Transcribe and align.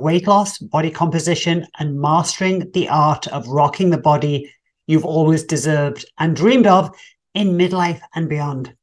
weight 0.00 0.26
loss, 0.26 0.58
body 0.58 0.90
composition, 0.90 1.66
and 1.78 2.00
mastering 2.00 2.70
the 2.72 2.88
art 2.88 3.26
of 3.28 3.46
rocking 3.48 3.90
the 3.90 3.98
body 3.98 4.52
you've 4.86 5.04
always 5.04 5.44
deserved 5.44 6.04
and 6.18 6.34
dreamed 6.34 6.66
of 6.66 6.90
in 7.34 7.56
midlife 7.56 8.00
and 8.14 8.28
beyond. 8.28 8.74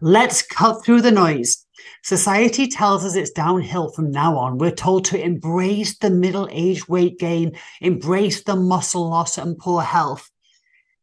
Let's 0.00 0.42
cut 0.42 0.84
through 0.84 1.02
the 1.02 1.10
noise. 1.10 1.66
Society 2.02 2.68
tells 2.68 3.04
us 3.04 3.16
it's 3.16 3.30
downhill 3.30 3.90
from 3.92 4.10
now 4.10 4.36
on. 4.36 4.58
We're 4.58 4.70
told 4.70 5.04
to 5.06 5.22
embrace 5.22 5.98
the 5.98 6.10
middle 6.10 6.48
age 6.50 6.88
weight 6.88 7.18
gain, 7.18 7.56
embrace 7.80 8.42
the 8.42 8.56
muscle 8.56 9.08
loss 9.08 9.38
and 9.38 9.58
poor 9.58 9.82
health. 9.82 10.30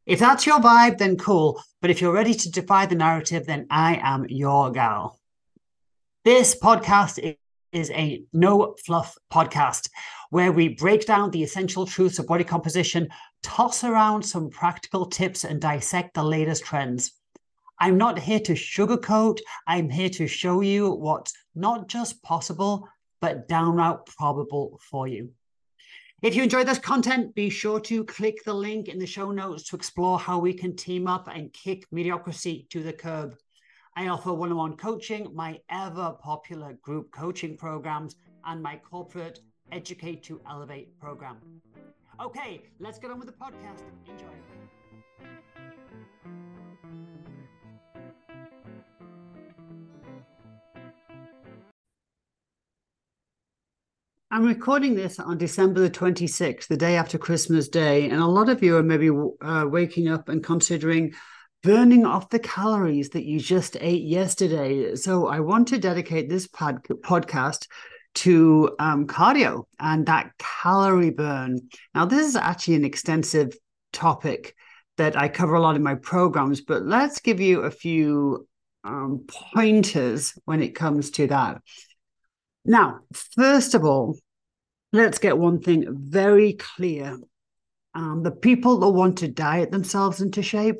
If 0.05 0.20
that's 0.20 0.45
your 0.45 0.59
vibe, 0.59 0.98
then 0.98 1.18
cool. 1.18 1.61
But 1.82 1.89
if 1.89 2.02
you're 2.02 2.14
ready 2.14 2.34
to 2.34 2.52
defy 2.52 2.86
the 2.86 2.95
narrative, 2.95 3.45
then 3.45 3.67
I 3.70 4.00
am 4.02 4.25
your 4.30 4.72
gal. 4.72 5.20
This 6.23 6.58
podcast 6.59 7.38
is 7.77 7.91
a 7.91 8.23
no 8.34 8.76
fluff 8.86 9.16
podcast 9.31 9.90
where 10.31 10.52
we 10.52 10.70
break 10.70 11.05
down 11.05 11.31
the 11.31 11.44
essential 11.44 11.86
truths 11.86 12.20
of 12.20 12.27
body 12.27 12.44
composition, 12.44 13.08
toss 13.44 13.84
around 13.84 14.23
some 14.23 14.50
practical 14.50 15.05
tips, 15.05 15.44
and 15.44 15.62
dissect 15.62 16.13
the 16.13 16.23
latest 16.23 16.66
trends. 16.66 17.13
I'm 17.80 17.98
not 17.98 18.17
here 18.17 18.40
to 18.40 18.53
sugarcoat, 18.53 19.40
I'm 19.67 19.90
here 19.90 20.09
to 20.09 20.27
show 20.27 20.62
you 20.62 20.90
what's 20.90 21.34
not 21.53 21.88
just 21.88 22.23
possible, 22.23 22.90
but 23.22 23.48
downright 23.48 24.05
probable 24.17 24.80
for 24.81 25.08
you. 25.08 25.31
If 26.23 26.36
you 26.36 26.41
enjoy 26.41 26.64
this 26.64 26.80
content, 26.80 27.36
be 27.36 27.52
sure 27.52 27.80
to 27.81 28.03
click 28.03 28.44
the 28.44 28.53
link 28.53 28.88
in 28.88 28.98
the 28.98 29.05
show 29.05 29.31
notes 29.31 29.70
to 29.70 29.75
explore 29.75 30.17
how 30.17 30.39
we 30.39 30.52
can 30.52 30.75
team 30.75 31.05
up 31.05 31.30
and 31.31 31.53
kick 31.53 31.86
mediocrity 31.91 32.66
to 32.72 32.81
the 32.81 32.94
curb. 32.94 33.36
I 33.98 34.10
offer 34.10 34.32
one 34.32 34.52
on 34.52 34.58
one 34.58 34.78
coaching, 34.78 35.31
my 35.34 35.59
ever 35.72 36.16
popular 36.22 36.73
group 36.84 37.12
coaching 37.12 37.58
programs, 37.58 38.16
and 38.45 38.62
my 38.62 38.76
corporate 38.76 39.39
Educate 39.72 40.22
to 40.26 40.39
Elevate 40.48 41.00
program. 41.00 41.38
Okay, 42.22 42.62
let's 42.80 43.00
get 43.00 43.09
on 43.09 43.17
with 43.17 43.26
the 43.28 43.34
podcast. 43.34 43.81
Enjoy. 44.08 44.28
I'm 54.30 54.45
recording 54.45 54.94
this 54.94 55.17
on 55.17 55.39
December 55.39 55.80
the 55.80 55.89
26th, 55.89 56.67
the 56.67 56.78
day 56.78 56.98
after 56.98 57.17
Christmas 57.17 57.67
Day. 57.67 58.08
And 58.11 58.22
a 58.22 58.28
lot 58.28 58.48
of 58.48 58.61
you 58.61 58.78
are 58.78 58.84
maybe 58.84 59.09
uh, 59.09 59.66
waking 59.67 60.08
up 60.08 60.30
and 60.30 60.44
considering 60.44 61.16
burning 61.63 62.05
off 62.05 62.30
the 62.30 62.39
calories 62.39 63.09
that 63.09 63.25
you 63.25 63.39
just 63.39 63.77
ate 63.80 64.03
yesterday. 64.03 64.95
So 64.95 65.27
I 65.27 65.39
want 65.39 65.67
to 65.69 65.77
dedicate 65.77 66.30
this 66.30 66.47
pod- 66.47 66.83
podcast 66.83 67.67
to 68.16 68.75
um, 68.80 69.05
cardio 69.05 69.64
and 69.80 70.05
that 70.05 70.31
calorie 70.39 71.11
burn. 71.11 71.59
Now, 71.94 72.05
this 72.05 72.27
is 72.27 72.36
actually 72.36 72.75
an 72.75 72.86
extensive 72.86 73.55
topic 73.94 74.55
that 74.97 75.16
I 75.16 75.27
cover 75.27 75.55
a 75.55 75.61
lot 75.61 75.75
in 75.75 75.83
my 75.83 75.95
programs, 75.95 76.61
but 76.61 76.83
let's 76.83 77.19
give 77.19 77.39
you 77.39 77.61
a 77.61 77.71
few 77.71 78.47
um, 78.83 79.25
pointers 79.53 80.33
when 80.45 80.61
it 80.61 80.73
comes 80.73 81.11
to 81.11 81.27
that. 81.27 81.61
Now, 82.66 82.99
first 83.36 83.75
of 83.75 83.86
all, 83.86 84.17
let's 84.92 85.19
get 85.19 85.38
one 85.38 85.61
thing 85.61 85.86
very 85.89 86.53
clear. 86.53 87.17
Um, 87.94 88.23
the 88.23 88.31
people 88.31 88.80
that 88.80 88.89
want 88.89 89.19
to 89.19 89.27
diet 89.27 89.71
themselves 89.71 90.21
into 90.21 90.42
shape, 90.42 90.77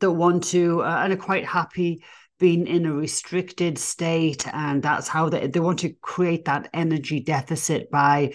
that 0.00 0.10
want 0.10 0.44
to, 0.44 0.82
uh, 0.82 1.00
and 1.02 1.12
are 1.12 1.16
quite 1.16 1.44
happy 1.44 2.02
being 2.38 2.66
in 2.66 2.84
a 2.86 2.92
restricted 2.92 3.78
state, 3.78 4.46
and 4.52 4.82
that's 4.82 5.08
how 5.08 5.28
they, 5.28 5.46
they 5.46 5.60
want 5.60 5.78
to 5.80 5.94
create 6.02 6.44
that 6.44 6.68
energy 6.74 7.20
deficit 7.20 7.90
by 7.90 8.32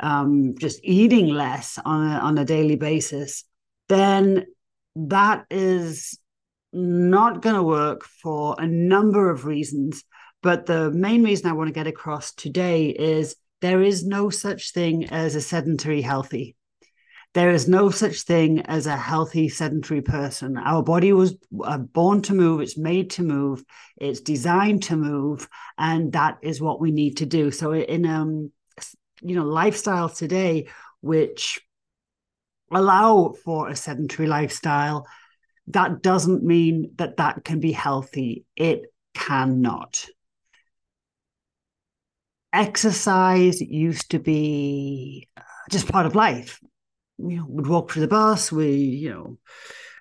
um, 0.00 0.54
just 0.58 0.80
eating 0.82 1.28
less 1.28 1.78
on 1.84 2.12
a, 2.12 2.18
on 2.18 2.38
a 2.38 2.44
daily 2.44 2.76
basis, 2.76 3.44
then 3.88 4.44
that 4.96 5.44
is 5.50 6.18
not 6.72 7.42
going 7.42 7.54
to 7.56 7.62
work 7.62 8.04
for 8.04 8.56
a 8.58 8.66
number 8.66 9.30
of 9.30 9.46
reasons. 9.46 10.04
But 10.42 10.66
the 10.66 10.90
main 10.90 11.24
reason 11.24 11.48
I 11.48 11.54
want 11.54 11.68
to 11.68 11.74
get 11.74 11.86
across 11.86 12.34
today 12.34 12.88
is 12.88 13.36
there 13.60 13.82
is 13.82 14.04
no 14.04 14.30
such 14.30 14.72
thing 14.72 15.06
as 15.06 15.34
a 15.34 15.40
sedentary 15.40 16.02
healthy. 16.02 16.54
There 17.34 17.50
is 17.50 17.66
no 17.68 17.90
such 17.90 18.22
thing 18.22 18.60
as 18.60 18.86
a 18.86 18.96
healthy 18.96 19.48
sedentary 19.48 20.02
person. 20.02 20.56
Our 20.56 20.84
body 20.84 21.12
was 21.12 21.36
uh, 21.64 21.78
born 21.78 22.22
to 22.22 22.32
move, 22.32 22.60
it's 22.60 22.78
made 22.78 23.10
to 23.10 23.22
move, 23.24 23.64
it's 23.96 24.20
designed 24.20 24.84
to 24.84 24.96
move, 24.96 25.48
and 25.76 26.12
that 26.12 26.38
is 26.42 26.60
what 26.60 26.80
we 26.80 26.92
need 26.92 27.16
to 27.18 27.26
do. 27.26 27.50
So 27.50 27.72
in 27.72 28.06
um 28.06 28.52
you 29.20 29.34
know 29.34 29.44
lifestyle 29.44 30.08
today 30.08 30.68
which 31.00 31.60
allow 32.70 33.34
for 33.44 33.68
a 33.68 33.76
sedentary 33.76 34.28
lifestyle, 34.28 35.06
that 35.68 36.02
doesn't 36.02 36.44
mean 36.44 36.92
that 36.96 37.16
that 37.16 37.44
can 37.44 37.58
be 37.58 37.72
healthy. 37.72 38.44
It 38.54 38.82
cannot 39.14 40.06
exercise 42.52 43.60
used 43.60 44.12
to 44.12 44.20
be 44.20 45.28
uh, 45.36 45.42
just 45.68 45.88
part 45.88 46.06
of 46.06 46.14
life. 46.14 46.60
You 47.18 47.36
know, 47.36 47.46
we'd 47.48 47.66
walk 47.66 47.92
to 47.92 48.00
the 48.00 48.08
bus. 48.08 48.50
We, 48.50 48.72
you 48.72 49.10
know, 49.10 49.38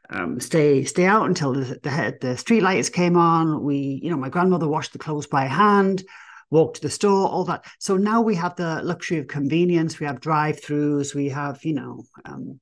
um, 0.10 0.40
stay 0.40 0.84
stay 0.84 1.06
out 1.06 1.28
until 1.28 1.54
the, 1.54 1.80
the 1.82 2.18
the 2.20 2.38
street 2.38 2.62
lights 2.62 2.90
came 2.90 3.18
on. 3.18 3.64
We, 3.64 4.00
you 4.04 4.10
know, 4.10 4.18
my 4.18 4.30
grandmother 4.30 4.68
washed 4.68 4.94
the 4.94 5.00
clothes 5.00 5.28
by 5.28 5.46
hand, 5.46 6.04
walked 6.50 6.78
to 6.78 6.82
the 6.82 6.90
store, 6.90 7.28
all 7.30 7.46
that. 7.46 7.66
So 7.80 7.98
now 7.98 8.22
we 8.22 8.36
have 8.36 8.56
the 8.56 8.82
luxury 8.84 9.20
of 9.20 9.28
convenience. 9.28 10.00
We 10.00 10.06
have 10.06 10.20
drive-throughs. 10.20 11.16
We 11.16 11.30
have, 11.30 11.64
you 11.64 11.74
know, 11.74 12.04
um, 12.26 12.60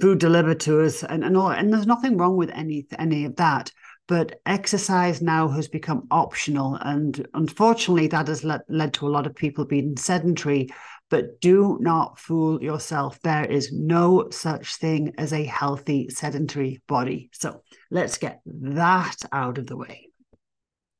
food 0.00 0.18
delivered 0.18 0.60
to 0.60 0.82
us, 0.82 1.02
and 1.02 1.24
and 1.24 1.36
all. 1.36 1.50
And 1.50 1.72
there's 1.72 1.86
nothing 1.86 2.16
wrong 2.16 2.36
with 2.36 2.50
any 2.50 2.86
any 2.98 3.24
of 3.26 3.36
that 3.36 3.70
but 4.06 4.40
exercise 4.44 5.22
now 5.22 5.48
has 5.48 5.68
become 5.68 6.06
optional. 6.10 6.76
And 6.76 7.26
unfortunately, 7.34 8.08
that 8.08 8.28
has 8.28 8.44
led, 8.44 8.60
led 8.68 8.92
to 8.94 9.06
a 9.06 9.10
lot 9.10 9.26
of 9.26 9.34
people 9.34 9.64
being 9.64 9.96
sedentary. 9.96 10.68
But 11.10 11.40
do 11.40 11.78
not 11.80 12.18
fool 12.18 12.62
yourself. 12.62 13.20
There 13.20 13.44
is 13.44 13.72
no 13.72 14.30
such 14.30 14.76
thing 14.76 15.14
as 15.18 15.32
a 15.32 15.44
healthy 15.44 16.08
sedentary 16.08 16.82
body. 16.88 17.30
So 17.32 17.62
let's 17.90 18.18
get 18.18 18.40
that 18.46 19.16
out 19.30 19.58
of 19.58 19.66
the 19.66 19.76
way. 19.76 20.08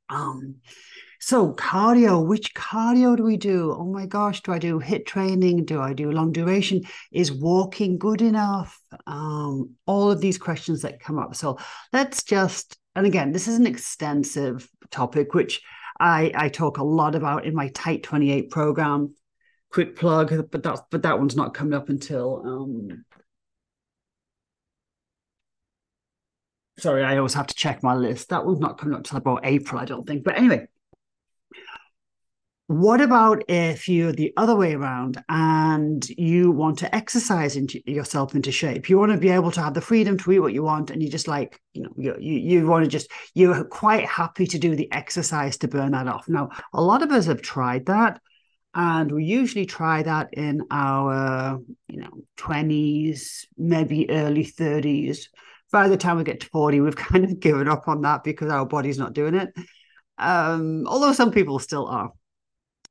Um, 0.09 0.57
so 1.19 1.53
cardio, 1.53 2.25
which 2.25 2.53
cardio 2.53 3.17
do 3.17 3.23
we 3.23 3.37
do? 3.37 3.75
Oh 3.77 3.85
my 3.85 4.05
gosh, 4.05 4.41
do 4.41 4.53
I 4.53 4.59
do 4.59 4.79
HIIT 4.79 5.07
training? 5.07 5.65
Do 5.65 5.81
I 5.81 5.93
do 5.93 6.11
long 6.11 6.31
duration? 6.31 6.83
Is 7.11 7.31
walking 7.31 7.97
good 7.97 8.21
enough? 8.21 8.79
Um, 9.07 9.71
all 9.87 10.11
of 10.11 10.21
these 10.21 10.37
questions 10.37 10.83
that 10.83 10.99
come 10.99 11.17
up. 11.17 11.35
So 11.35 11.57
let's 11.91 12.23
just 12.23 12.77
and 12.95 13.05
again, 13.05 13.31
this 13.31 13.47
is 13.47 13.57
an 13.57 13.67
extensive 13.67 14.69
topic, 14.89 15.33
which 15.33 15.61
I, 15.99 16.31
I 16.33 16.49
talk 16.49 16.77
a 16.77 16.83
lot 16.83 17.15
about 17.15 17.45
in 17.45 17.53
my 17.53 17.67
Tight 17.69 18.03
28 18.03 18.49
program. 18.49 19.13
Quick 19.75 19.97
plug, 19.97 20.49
but 20.51 20.63
that 20.63 20.79
but 20.89 21.03
that 21.03 21.19
one's 21.19 21.35
not 21.35 21.53
coming 21.53 21.73
up 21.73 21.89
until 21.89 22.41
um, 22.45 23.03
sorry, 26.79 27.03
I 27.03 27.17
always 27.17 27.33
have 27.33 27.47
to 27.47 27.55
check 27.55 27.83
my 27.83 27.93
list. 27.93 28.29
That 28.29 28.45
one's 28.45 28.61
not 28.61 28.77
coming 28.77 28.95
up 28.95 29.03
till 29.03 29.17
about 29.17 29.41
April, 29.43 29.81
I 29.81 29.83
don't 29.83 30.07
think. 30.07 30.23
But 30.23 30.37
anyway, 30.37 30.67
what 32.67 33.01
about 33.01 33.43
if 33.49 33.89
you're 33.89 34.13
the 34.13 34.31
other 34.37 34.55
way 34.55 34.75
around 34.75 35.21
and 35.27 36.07
you 36.09 36.51
want 36.51 36.79
to 36.79 36.95
exercise 36.95 37.57
into 37.57 37.81
yourself 37.85 38.33
into 38.33 38.53
shape? 38.53 38.89
You 38.89 38.97
want 38.97 39.11
to 39.11 39.17
be 39.17 39.29
able 39.29 39.51
to 39.51 39.61
have 39.61 39.73
the 39.73 39.81
freedom 39.81 40.17
to 40.19 40.31
eat 40.31 40.39
what 40.39 40.53
you 40.53 40.63
want, 40.63 40.89
and 40.89 41.03
you 41.03 41.09
just 41.09 41.27
like 41.27 41.61
you 41.73 41.83
know 41.83 41.93
you, 41.97 42.15
you 42.21 42.65
want 42.65 42.85
to 42.85 42.89
just 42.89 43.11
you're 43.33 43.65
quite 43.65 44.05
happy 44.05 44.47
to 44.47 44.57
do 44.57 44.73
the 44.73 44.89
exercise 44.93 45.57
to 45.57 45.67
burn 45.67 45.91
that 45.91 46.07
off. 46.07 46.29
Now, 46.29 46.49
a 46.71 46.81
lot 46.81 47.03
of 47.03 47.11
us 47.11 47.25
have 47.25 47.41
tried 47.41 47.87
that, 47.87 48.21
and 48.75 49.09
we 49.11 49.23
usually 49.23 49.65
try 49.65 50.03
that 50.03 50.33
in 50.33 50.61
our 50.69 51.61
you 51.87 52.01
know 52.01 52.11
twenties, 52.35 53.47
maybe 53.57 54.09
early 54.09 54.43
thirties. 54.43 55.29
By 55.71 55.87
the 55.87 55.97
time 55.97 56.17
we 56.17 56.23
get 56.23 56.41
to 56.41 56.47
forty, 56.47 56.81
we've 56.81 56.95
kind 57.07 57.23
of 57.23 57.39
given 57.39 57.67
up 57.67 57.87
on 57.87 58.01
that 58.01 58.23
because 58.23 58.51
our 58.51 58.65
body's 58.65 58.99
not 58.99 59.13
doing 59.13 59.35
it. 59.35 59.53
Um, 60.17 60.85
although 60.87 61.13
some 61.13 61.31
people 61.31 61.59
still 61.59 61.87
are. 61.87 62.11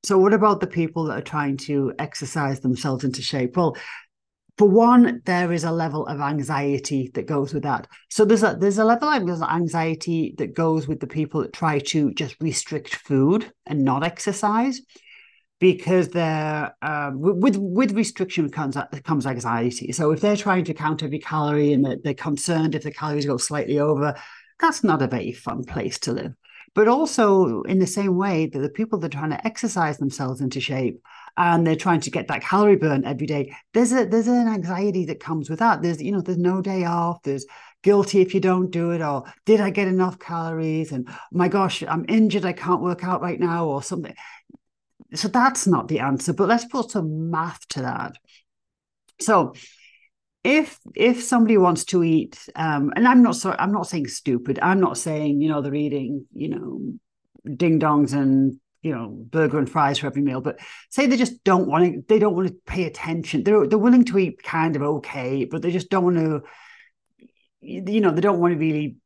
So, 0.05 0.19
what 0.19 0.35
about 0.35 0.61
the 0.61 0.67
people 0.67 1.05
that 1.05 1.19
are 1.19 1.23
trying 1.23 1.59
to 1.59 1.93
exercise 1.99 2.61
themselves 2.61 3.05
into 3.05 3.23
shape? 3.23 3.57
Well, 3.57 3.77
for 4.57 4.69
one, 4.69 5.21
there 5.25 5.53
is 5.53 5.65
a 5.65 5.73
level 5.73 6.07
of 6.07 6.21
anxiety 6.21 7.11
that 7.15 7.27
goes 7.27 7.53
with 7.53 7.65
that. 7.65 7.89
So 8.09 8.25
there's 8.25 8.45
a 8.45 8.57
there's 8.59 8.79
a 8.79 8.85
level 8.85 9.09
of 9.09 9.43
anxiety 9.43 10.35
that 10.39 10.55
goes 10.55 10.87
with 10.87 11.01
the 11.01 11.07
people 11.07 11.43
that 11.43 11.53
try 11.53 11.81
to 11.81 12.13
just 12.15 12.37
restrict 12.41 12.95
food 12.95 13.53
and 13.67 13.85
not 13.85 14.05
exercise, 14.05 14.81
because 15.65 16.11
they're 16.11 16.75
um, 16.83 17.19
with 17.19 17.57
with 17.57 17.93
restriction 17.93 18.51
comes 18.51 18.77
comes 19.03 19.25
anxiety. 19.25 19.93
So 19.93 20.11
if 20.11 20.21
they're 20.21 20.37
trying 20.37 20.65
to 20.65 20.75
count 20.75 21.03
every 21.03 21.19
calorie 21.19 21.73
and 21.73 21.83
they're, 21.83 21.97
they're 22.05 22.13
concerned 22.13 22.75
if 22.75 22.83
the 22.83 22.91
calories 22.91 23.25
go 23.25 23.39
slightly 23.39 23.79
over, 23.79 24.15
that's 24.61 24.85
not 24.85 25.01
a 25.01 25.07
very 25.07 25.33
fun 25.33 25.65
place 25.65 25.99
to 26.01 26.13
live. 26.13 26.35
But 26.75 26.87
also 26.87 27.63
in 27.63 27.79
the 27.79 27.87
same 27.87 28.19
way 28.19 28.45
that 28.45 28.59
the 28.59 28.69
people 28.69 28.99
that 28.99 29.15
are 29.15 29.19
trying 29.19 29.31
to 29.31 29.47
exercise 29.47 29.97
themselves 29.97 30.43
into 30.43 30.61
shape 30.61 31.01
and 31.39 31.67
they're 31.67 31.77
trying 31.77 32.01
to 32.01 32.11
get 32.11 32.29
that 32.29 32.43
calorie 32.43 32.77
burn 32.77 33.07
every 33.07 33.27
day 33.27 33.57
there's 33.73 33.93
a 33.93 34.05
there's 34.05 34.29
an 34.29 34.47
anxiety 34.47 35.07
that 35.07 35.19
comes 35.19 35.49
with 35.49 35.61
that. 35.61 35.81
There's 35.81 36.03
you 36.03 36.13
know 36.13 36.21
there's 36.21 36.37
no 36.37 36.61
day 36.61 36.85
off. 36.85 37.23
There's 37.23 37.47
guilty 37.83 38.21
if 38.21 38.35
you 38.35 38.41
don't 38.41 38.71
do 38.71 38.93
it 38.93 39.03
or 39.03 39.23
did 39.45 39.61
i 39.61 39.69
get 39.69 39.87
enough 39.87 40.19
calories 40.19 40.91
and 40.91 41.07
oh 41.07 41.19
my 41.33 41.49
gosh 41.49 41.83
i'm 41.87 42.07
injured. 42.09 42.47
I 42.47 42.55
can't 42.55 42.81
work 42.81 43.05
out 43.05 43.21
right 43.21 43.39
now 43.39 43.67
or 43.67 43.83
something 43.83 44.15
so 45.15 45.29
that's 45.29 45.67
not 45.67 45.89
the 45.89 46.01
answer 46.01 46.33
but 46.33 46.49
let's 46.49 46.65
put 46.65 46.91
some 46.91 47.31
math 47.31 47.67
to 47.69 47.83
that. 47.83 48.17
So 49.21 49.55
if 50.43 50.79
if 50.95 51.23
somebody 51.23 51.57
wants 51.57 51.87
to 51.87 52.05
eat 52.05 52.39
um 52.55 52.93
and 52.95 53.09
i'm 53.09 53.23
not 53.23 53.35
sorry 53.35 53.57
i'm 53.59 53.73
not 53.73 53.87
saying 53.87 54.07
stupid. 54.07 54.59
I'm 54.61 54.79
not 54.79 54.99
saying 54.99 55.41
you 55.41 55.49
know 55.49 55.63
they're 55.63 55.75
eating 55.75 56.27
you 56.35 56.51
know 56.51 56.99
ding 57.57 57.81
dongs 57.81 58.13
and 58.13 58.61
you 58.83 58.95
know 58.95 59.09
burger 59.09 59.59
and 59.59 59.71
fries 59.71 59.99
for 59.99 60.07
every 60.07 60.21
meal 60.21 60.43
but 60.43 60.61
say 60.91 61.07
they 61.07 61.17
just 61.17 61.43
don't 61.45 61.67
want 61.67 61.85
to 61.85 62.05
they 62.09 62.19
don't 62.19 62.37
want 62.37 62.49
to 62.49 62.55
pay 62.67 62.85
attention. 62.85 63.43
They're 63.43 63.67
they're 63.67 63.79
willing 63.79 64.05
to 64.07 64.19
eat 64.19 64.43
kind 64.43 64.77
of 64.77 64.83
okay 64.83 65.47
but 65.47 65.63
they 65.63 65.71
just 65.71 65.89
don't 65.89 66.05
want 66.05 66.19
to 66.19 66.43
you 67.61 68.01
know 68.01 68.11
they 68.11 68.21
don't 68.21 68.41
want 68.41 68.53
to 68.53 68.59
really 68.59 68.97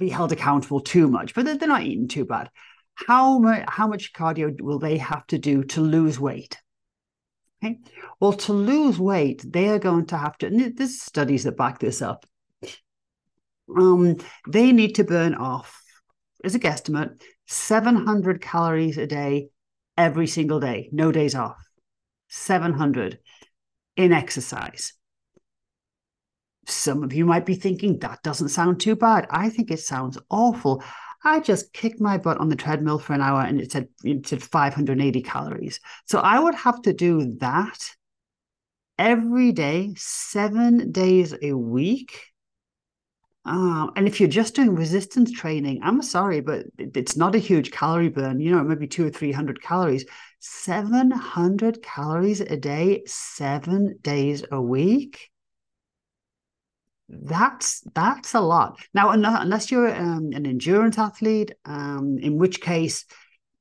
be 0.00 0.08
held 0.08 0.32
accountable 0.32 0.80
too 0.80 1.06
much 1.06 1.34
but 1.34 1.44
they're, 1.44 1.56
they're 1.56 1.68
not 1.68 1.84
eating 1.84 2.08
too 2.08 2.24
bad 2.24 2.50
how 2.94 3.38
much 3.38 3.64
how 3.68 3.86
much 3.86 4.12
cardio 4.12 4.60
will 4.60 4.78
they 4.78 4.98
have 4.98 5.26
to 5.26 5.38
do 5.38 5.64
to 5.64 5.80
lose 5.80 6.20
weight 6.20 6.58
Okay. 7.62 7.78
Well, 8.20 8.32
to 8.32 8.52
lose 8.52 8.98
weight, 8.98 9.44
they 9.46 9.68
are 9.68 9.78
going 9.78 10.06
to 10.06 10.16
have 10.16 10.38
to, 10.38 10.46
and 10.46 10.76
there's 10.76 11.00
studies 11.00 11.44
that 11.44 11.56
back 11.56 11.78
this 11.78 12.00
up. 12.00 12.24
Um, 13.76 14.16
they 14.48 14.72
need 14.72 14.94
to 14.94 15.04
burn 15.04 15.34
off, 15.34 15.82
as 16.42 16.54
a 16.54 16.58
guesstimate, 16.58 17.22
700 17.46 18.40
calories 18.40 18.96
a 18.96 19.06
day 19.06 19.50
every 19.96 20.26
single 20.26 20.58
day, 20.58 20.88
no 20.92 21.12
days 21.12 21.34
off. 21.34 21.62
700 22.28 23.18
in 23.96 24.12
exercise. 24.12 24.94
Some 26.66 27.02
of 27.02 27.12
you 27.12 27.26
might 27.26 27.44
be 27.44 27.56
thinking 27.56 27.98
that 27.98 28.22
doesn't 28.22 28.50
sound 28.50 28.80
too 28.80 28.96
bad. 28.96 29.26
I 29.30 29.50
think 29.50 29.70
it 29.70 29.80
sounds 29.80 30.16
awful. 30.30 30.82
I 31.22 31.40
just 31.40 31.72
kicked 31.72 32.00
my 32.00 32.16
butt 32.18 32.38
on 32.38 32.48
the 32.48 32.56
treadmill 32.56 32.98
for 32.98 33.12
an 33.12 33.20
hour 33.20 33.42
and 33.42 33.60
it 33.60 33.72
said 33.72 33.88
it 34.04 34.26
said 34.26 34.42
580 34.42 35.22
calories. 35.22 35.80
So 36.06 36.18
I 36.18 36.38
would 36.38 36.54
have 36.54 36.80
to 36.82 36.92
do 36.92 37.36
that 37.38 37.78
every 38.98 39.52
day, 39.52 39.94
seven 39.96 40.92
days 40.92 41.34
a 41.42 41.52
week. 41.52 42.20
Um, 43.44 43.92
and 43.96 44.06
if 44.06 44.20
you're 44.20 44.28
just 44.28 44.54
doing 44.54 44.74
resistance 44.74 45.32
training, 45.32 45.80
I'm 45.82 46.02
sorry, 46.02 46.40
but 46.40 46.66
it's 46.78 47.16
not 47.16 47.34
a 47.34 47.38
huge 47.38 47.70
calorie 47.70 48.10
burn. 48.10 48.40
You 48.40 48.52
know, 48.52 48.62
maybe 48.62 48.86
two 48.86 49.06
or 49.06 49.10
three 49.10 49.32
hundred 49.32 49.62
calories. 49.62 50.04
700 50.40 51.82
calories 51.82 52.40
a 52.40 52.56
day, 52.56 53.02
seven 53.06 53.98
days 54.02 54.44
a 54.50 54.60
week 54.60 55.29
that's 57.10 57.80
that's 57.94 58.34
a 58.34 58.40
lot. 58.40 58.78
Now 58.94 59.10
unless 59.10 59.70
you're 59.70 59.94
um, 59.94 60.30
an 60.32 60.46
endurance 60.46 60.98
athlete 60.98 61.52
um, 61.64 62.18
in 62.18 62.38
which 62.38 62.60
case 62.60 63.04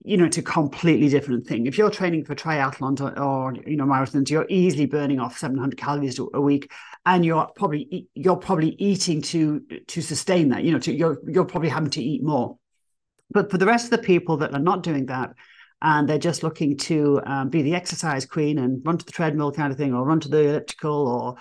you 0.03 0.17
know 0.17 0.25
it's 0.25 0.37
a 0.37 0.43
completely 0.43 1.09
different 1.09 1.47
thing. 1.47 1.65
If 1.65 1.77
you're 1.77 1.89
training 1.89 2.25
for 2.25 2.35
triathlons 2.35 3.01
or, 3.01 3.17
or, 3.19 3.55
you 3.65 3.75
know 3.75 3.85
marathons 3.85 4.29
you're 4.29 4.45
easily 4.49 4.85
burning 4.85 5.19
off 5.19 5.37
700 5.37 5.77
calories 5.77 6.19
a 6.19 6.41
week 6.41 6.71
and 7.05 7.25
you're 7.25 7.47
probably 7.55 8.07
you're 8.13 8.37
probably 8.37 8.75
eating 8.79 9.21
to 9.23 9.61
to 9.87 10.01
sustain 10.01 10.49
that 10.49 10.63
you 10.63 10.71
know 10.71 10.79
to, 10.79 10.93
you're 10.93 11.17
you're 11.27 11.45
probably 11.45 11.69
having 11.69 11.91
to 11.91 12.03
eat 12.03 12.23
more. 12.23 12.57
But 13.31 13.51
for 13.51 13.57
the 13.57 13.65
rest 13.65 13.85
of 13.85 13.91
the 13.91 14.05
people 14.05 14.37
that 14.37 14.53
are 14.53 14.59
not 14.59 14.83
doing 14.83 15.07
that 15.07 15.33
and 15.81 16.07
they're 16.07 16.17
just 16.17 16.43
looking 16.43 16.77
to 16.77 17.21
um, 17.25 17.49
be 17.49 17.61
the 17.61 17.75
exercise 17.75 18.25
queen 18.25 18.57
and 18.57 18.85
run 18.85 18.97
to 18.97 19.05
the 19.05 19.11
treadmill 19.11 19.51
kind 19.51 19.71
of 19.71 19.77
thing 19.77 19.93
or 19.93 20.03
run 20.03 20.19
to 20.19 20.29
the 20.29 20.49
elliptical 20.49 21.07
or 21.07 21.35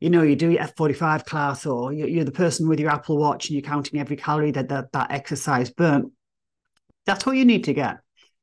you 0.00 0.10
know, 0.10 0.22
you 0.22 0.36
do 0.36 0.50
your 0.50 0.62
F45 0.62 1.24
class 1.24 1.64
or 1.66 1.92
you're 1.92 2.24
the 2.24 2.32
person 2.32 2.68
with 2.68 2.80
your 2.80 2.90
Apple 2.90 3.16
Watch 3.16 3.48
and 3.48 3.54
you're 3.54 3.68
counting 3.68 3.98
every 3.98 4.16
calorie 4.16 4.50
that 4.50 4.68
that, 4.68 4.92
that 4.92 5.10
exercise 5.10 5.70
burnt. 5.70 6.12
That's 7.06 7.24
what 7.24 7.36
you 7.36 7.44
need 7.44 7.64
to 7.64 7.72
get 7.72 7.98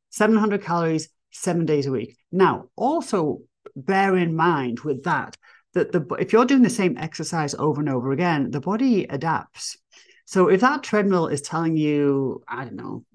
700 0.09 0.63
calories, 0.63 1.09
seven 1.31 1.65
days 1.65 1.85
a 1.85 1.91
week. 1.91 2.17
Now, 2.31 2.69
also 2.75 3.41
bear 3.75 4.15
in 4.15 4.35
mind 4.35 4.79
with 4.81 5.03
that, 5.03 5.37
that 5.73 5.91
the 5.91 6.05
if 6.19 6.33
you're 6.33 6.45
doing 6.45 6.63
the 6.63 6.69
same 6.69 6.97
exercise 6.97 7.53
over 7.55 7.81
and 7.81 7.89
over 7.89 8.11
again, 8.11 8.51
the 8.51 8.61
body 8.61 9.05
adapts. 9.05 9.77
So 10.25 10.47
if 10.47 10.61
that 10.61 10.83
treadmill 10.83 11.27
is 11.27 11.41
telling 11.41 11.75
you, 11.75 12.43
I 12.47 12.63
don't 12.63 12.75
know, 12.75 13.05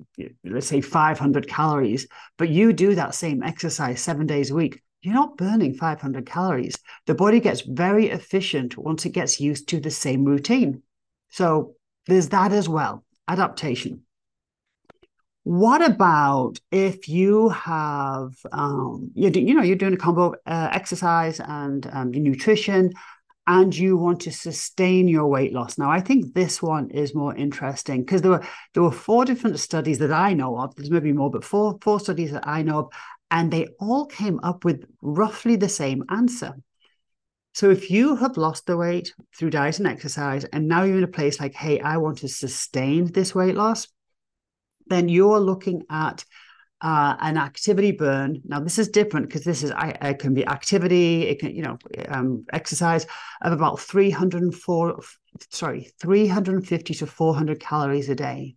let's 0.45 0.67
say 0.67 0.81
500 0.81 1.49
calories, 1.49 2.07
but 2.37 2.51
you 2.51 2.73
do 2.73 2.95
that 2.95 3.15
same 3.15 3.43
exercise 3.43 4.01
seven 4.01 4.27
days 4.27 4.51
a 4.51 4.55
week, 4.55 4.83
you're 5.03 5.15
not 5.15 5.37
burning 5.37 5.75
500 5.75 6.27
calories. 6.27 6.77
The 7.07 7.15
body 7.15 7.41
gets 7.41 7.61
very 7.61 8.09
efficient 8.09 8.77
once 8.77 9.07
it 9.07 9.11
gets 9.11 9.41
used 9.41 9.69
to 9.69 9.81
the 9.81 9.91
same 9.91 10.25
routine. 10.25 10.83
So 11.31 11.75
there's 12.07 12.31
that 12.31 12.53
as 12.53 12.69
well 12.69 13.05
adaptation. 13.29 14.03
What 15.45 15.83
about 15.83 16.59
if 16.71 17.09
you 17.09 17.49
have, 17.51 18.35
um, 18.53 19.11
you 19.15 19.31
you 19.31 19.55
know, 19.55 19.63
you're 19.63 19.77
doing 19.77 19.95
a 19.95 19.99
combo 19.99 20.35
uh, 20.47 20.69
exercise 20.73 21.41
and 21.41 21.89
um, 21.93 22.11
nutrition, 22.11 22.93
and 23.47 23.75
you 23.75 23.97
want 23.97 24.21
to 24.21 24.31
sustain 24.31 25.09
your 25.09 25.27
weight 25.27 25.55
loss. 25.55 25.79
Now, 25.79 25.91
I 25.91 26.01
think 26.01 26.35
this 26.35 26.61
one 26.61 26.91
is 26.91 27.15
more 27.15 27.35
interesting 27.35 28.03
because 28.03 28.21
there 28.21 28.33
were 28.33 28.47
there 28.75 28.83
were 28.83 28.91
four 28.91 29.25
different 29.25 29.59
studies 29.59 29.99
that 30.01 30.13
I 30.13 30.35
know 30.35 30.59
of. 30.59 30.75
There's 30.75 30.91
maybe 30.91 31.13
more, 31.13 31.31
but 31.31 31.45
four 31.45 31.79
four 31.81 31.99
studies 31.99 32.33
that 32.33 32.47
I 32.47 32.61
know 32.63 32.81
of, 32.81 32.93
and 33.31 33.53
they 33.53 33.69
all 33.79 34.07
came 34.07 34.41
up 34.43 34.65
with 34.65 34.85
roughly 35.03 35.57
the 35.57 35.69
same 35.69 36.05
answer. 36.09 36.55
So 37.55 37.71
if 37.71 37.91
you 37.91 38.17
have 38.17 38.37
lost 38.37 38.67
the 38.67 38.77
weight 38.77 39.13
through 39.37 39.51
diet 39.51 39.79
and 39.79 39.89
exercise, 39.89 40.45
and 40.45 40.69
now 40.69 40.85
you're 40.85 40.99
in 40.99 41.05
a 41.05 41.09
place 41.09 41.41
like, 41.41 41.55
hey, 41.55 41.81
I 41.81 41.97
want 41.97 42.19
to 42.19 42.29
sustain 42.29 43.07
this 43.13 43.35
weight 43.35 43.57
loss, 43.57 43.89
then 44.87 45.09
you're 45.09 45.41
looking 45.41 45.83
at 45.91 46.25
uh, 46.81 47.17
an 47.21 47.37
activity 47.37 47.93
burn. 47.93 48.41
Now 48.45 48.61
this 48.61 48.79
is 48.79 48.89
different 48.89 49.27
because 49.27 49.45
this 49.45 49.63
is 49.63 49.73
I, 49.73 49.89
it 50.01 50.19
can 50.19 50.35
be 50.35 50.47
activity, 50.47 51.23
it 51.23 51.41
can 51.41 51.55
you 51.55 51.63
know 51.63 51.79
um, 52.09 52.45
exercise 52.53 53.07
of 53.43 53.53
about 53.53 53.81
304 53.81 55.01
sorry 55.51 55.91
350 56.01 56.95
to 56.95 57.07
400 57.07 57.61
calories 57.61 58.09
a 58.09 58.15
day. 58.15 58.55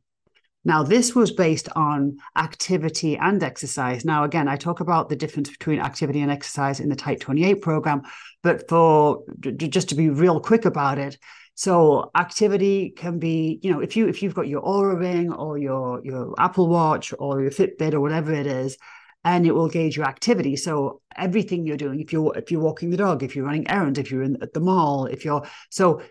Now, 0.64 0.84
this 0.84 1.16
was 1.16 1.32
based 1.32 1.70
on 1.76 2.18
activity 2.38 3.18
and 3.18 3.42
exercise. 3.42 4.06
Now, 4.06 4.24
again, 4.24 4.48
I 4.48 4.58
talk 4.58 4.80
about 4.80 5.10
the 5.10 5.16
difference 5.16 5.50
between 5.50 5.80
activity 5.80 6.22
and 6.22 6.32
exercise 6.32 6.80
in 6.80 6.90
the 6.90 6.96
Tight 6.96 7.20
28 7.20 7.62
program, 7.62 8.04
but 8.44 8.70
for 8.70 9.24
just 9.40 9.90
to 9.90 9.96
be 9.96 10.10
real 10.10 10.40
quick 10.40 10.66
about 10.66 11.00
it, 11.00 11.18
so 11.56 12.12
activity 12.16 12.92
can 12.92 13.20
be, 13.20 13.60
you 13.62 13.72
know, 13.72 13.82
if 13.82 13.96
you 13.96 14.08
if 14.08 14.24
you've 14.24 14.36
got 14.36 14.48
your 14.48 14.62
Oura 14.62 15.00
ring 15.00 15.34
or 15.34 15.58
your 15.58 16.02
your 16.04 16.34
Apple 16.40 16.68
Watch 16.68 17.14
or 17.20 17.42
your 17.42 17.52
Fitbit 17.52 17.94
or 17.94 18.00
whatever 18.00 18.32
it 18.32 18.48
is, 18.48 18.78
and 19.24 19.46
it 19.46 19.52
will 19.52 19.68
gauge 19.68 19.98
your 19.98 20.06
activity. 20.06 20.56
So 20.56 21.02
everything 21.16 21.66
you're 21.66 21.78
doing, 21.78 22.00
if 22.00 22.14
you're 22.14 22.36
if 22.38 22.52
you're 22.52 22.62
walking 22.62 22.90
the 22.90 22.98
dog, 22.98 23.24
if 23.24 23.36
you're 23.36 23.46
running 23.46 23.70
errands, 23.70 24.00
if 24.00 24.12
you're 24.12 24.24
in, 24.24 24.42
at 24.42 24.54
the 24.54 24.60
mall, 24.60 25.06
if 25.06 25.26
you're 25.26 25.46
so 25.70 26.02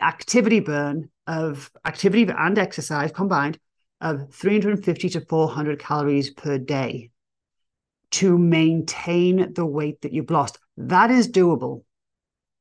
activity 0.00 0.60
burn 0.60 1.08
of 1.26 1.70
activity 1.84 2.30
and 2.36 2.58
exercise 2.58 3.10
combined 3.12 3.58
of 4.04 4.32
350 4.32 5.08
to 5.08 5.20
400 5.22 5.80
calories 5.80 6.30
per 6.30 6.58
day 6.58 7.10
to 8.12 8.38
maintain 8.38 9.54
the 9.54 9.66
weight 9.66 10.02
that 10.02 10.12
you've 10.12 10.30
lost. 10.30 10.58
That 10.76 11.10
is 11.10 11.28
doable. 11.28 11.82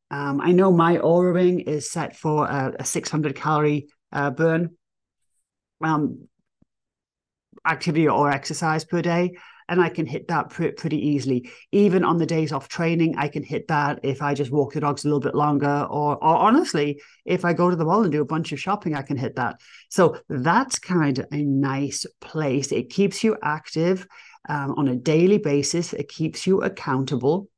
Um, 0.09 0.39
I 0.41 0.53
know 0.53 0.71
my 0.71 0.97
Oura 0.97 1.33
ring 1.33 1.59
is 1.59 1.91
set 1.91 2.15
for 2.15 2.47
a, 2.47 2.73
a 2.79 2.85
600 2.85 3.35
calorie 3.35 3.89
uh, 4.11 4.31
burn 4.31 4.71
um, 5.83 6.27
activity 7.67 8.07
or 8.07 8.31
exercise 8.31 8.85
per 8.85 9.01
day 9.01 9.35
and 9.73 9.81
I 9.81 9.89
can 9.89 10.05
hit 10.05 10.27
that 10.27 10.51
pr- 10.51 10.77
pretty 10.77 10.97
easily. 10.97 11.49
Even 11.71 12.03
on 12.03 12.19
the 12.19 12.25
days 12.27 12.51
off 12.51 12.69
training, 12.69 13.15
I 13.17 13.27
can 13.27 13.41
hit 13.41 13.67
that 13.69 13.99
if 14.03 14.21
I 14.21 14.35
just 14.35 14.51
walk 14.51 14.73
the 14.73 14.79
dogs 14.79 15.03
a 15.03 15.07
little 15.07 15.19
bit 15.19 15.33
longer, 15.33 15.87
or, 15.89 16.15
or 16.15 16.35
honestly, 16.37 17.01
if 17.25 17.43
I 17.43 17.53
go 17.53 17.69
to 17.69 17.75
the 17.75 17.83
mall 17.83 18.03
and 18.03 18.11
do 18.11 18.21
a 18.21 18.25
bunch 18.25 18.51
of 18.51 18.59
shopping, 18.59 18.95
I 18.95 19.01
can 19.01 19.17
hit 19.17 19.35
that. 19.35 19.59
So 19.89 20.19
that's 20.29 20.77
kind 20.77 21.17
of 21.17 21.25
a 21.31 21.43
nice 21.43 22.05
place. 22.21 22.71
It 22.71 22.91
keeps 22.91 23.23
you 23.23 23.35
active 23.41 24.07
um, 24.47 24.75
on 24.77 24.87
a 24.87 24.95
daily 24.95 25.39
basis. 25.39 25.91
It 25.93 26.07
keeps 26.07 26.45
you 26.45 26.61
accountable. 26.61 27.49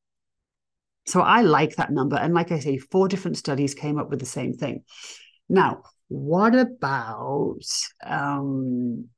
So 1.06 1.20
I 1.20 1.42
like 1.42 1.76
that 1.76 1.92
number. 1.92 2.16
And 2.16 2.34
like 2.34 2.52
I 2.54 2.60
say, 2.60 2.78
four 2.78 3.10
different 3.10 3.38
studies 3.38 3.74
came 3.74 4.00
up 4.00 4.10
with 4.10 4.20
the 4.20 4.26
same 4.26 4.54
thing. 4.54 4.84
Now, 5.50 5.84
what 6.08 6.56
about 6.56 7.60
um, 8.06 9.10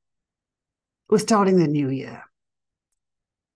we're 1.09 1.19
starting 1.19 1.57
the 1.57 1.67
new 1.67 1.89
year? 1.89 2.23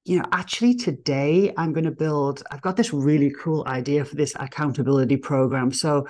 You 0.04 0.18
know, 0.18 0.26
actually 0.32 0.76
today 0.76 1.54
I'm 1.58 1.74
going 1.74 1.86
to 1.86 1.92
build, 1.92 2.44
I've 2.52 2.62
got 2.62 2.76
this 2.76 2.94
really 2.94 3.32
cool 3.38 3.64
idea 3.68 4.04
for 4.04 4.16
this 4.16 4.34
accountability 4.36 5.18
program. 5.18 5.72
So 5.72 6.08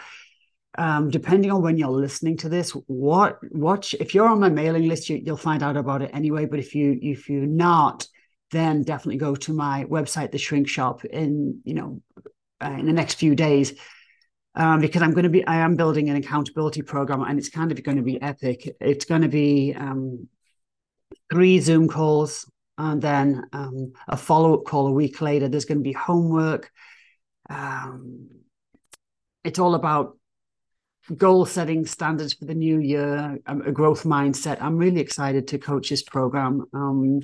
um, 0.78 1.10
depending 1.10 1.52
on 1.52 1.62
when 1.62 1.78
you're 1.78 1.90
listening 1.90 2.38
to 2.38 2.50
this, 2.50 2.72
what 2.88 3.40
watch 3.52 3.94
if 3.96 4.16
you're 4.16 4.28
on 4.28 4.40
my 4.40 4.50
mailing 4.50 4.88
list, 4.88 5.10
you, 5.10 5.22
will 5.26 5.38
find 5.38 5.64
out 5.64 5.76
about 5.76 6.02
it 6.02 6.12
anyway. 6.14 6.46
But 6.46 6.60
if 6.60 6.74
you 6.76 6.98
if 7.02 7.30
you're 7.30 7.46
not, 7.46 8.08
then 8.52 8.84
definitely 8.84 9.18
go 9.18 9.36
to 9.36 9.54
my 9.54 9.86
website, 9.86 10.32
the 10.32 10.38
Shrink 10.38 10.70
Shop, 10.70 11.04
in 11.04 11.60
you 11.66 11.74
know 11.74 12.02
uh, 12.64 12.72
in 12.72 12.86
the 12.86 12.94
next 12.94 13.16
few 13.16 13.36
days. 13.36 13.74
Um, 14.54 14.82
because 14.82 15.02
I'm 15.02 15.14
going 15.14 15.24
to 15.24 15.30
be, 15.30 15.48
I 15.48 15.58
am 15.58 15.78
building 15.78 16.10
an 16.10 16.18
accountability 16.18 16.82
program, 16.82 17.22
and 17.22 17.40
it's 17.40 17.50
kind 17.50 17.72
of 17.72 17.82
going 17.84 17.98
to 17.98 18.04
be 18.04 18.22
epic. 18.22 18.76
It's 18.82 19.06
going 19.06 19.22
to 19.22 19.30
be 19.30 19.74
um, 19.74 20.28
three 21.32 21.60
Zoom 21.62 21.88
calls, 21.88 22.50
and 22.78 23.02
then 23.02 23.44
um, 23.54 23.94
a 24.08 24.18
follow 24.18 24.54
up 24.54 24.66
call 24.66 24.88
a 24.88 24.92
week 24.92 25.22
later. 25.22 25.48
There's 25.48 25.66
going 25.66 25.80
to 25.80 25.84
be 25.84 25.94
homework. 25.94 26.72
Um, 27.50 28.30
it's 29.44 29.60
all 29.60 29.76
about 29.76 30.18
goal 31.16 31.46
setting 31.46 31.86
standards 31.86 32.34
for 32.34 32.46
the 32.46 32.56
new 32.56 32.80
year, 32.80 33.40
um, 33.46 33.62
a 33.62 33.72
growth 33.72 34.04
mindset. 34.04 34.62
I'm 34.62 34.78
really 34.78 35.02
excited 35.02 35.48
to 35.50 35.58
coach 35.58 35.90
this 35.90 36.04
program. 36.04 36.66
Um, 36.74 37.22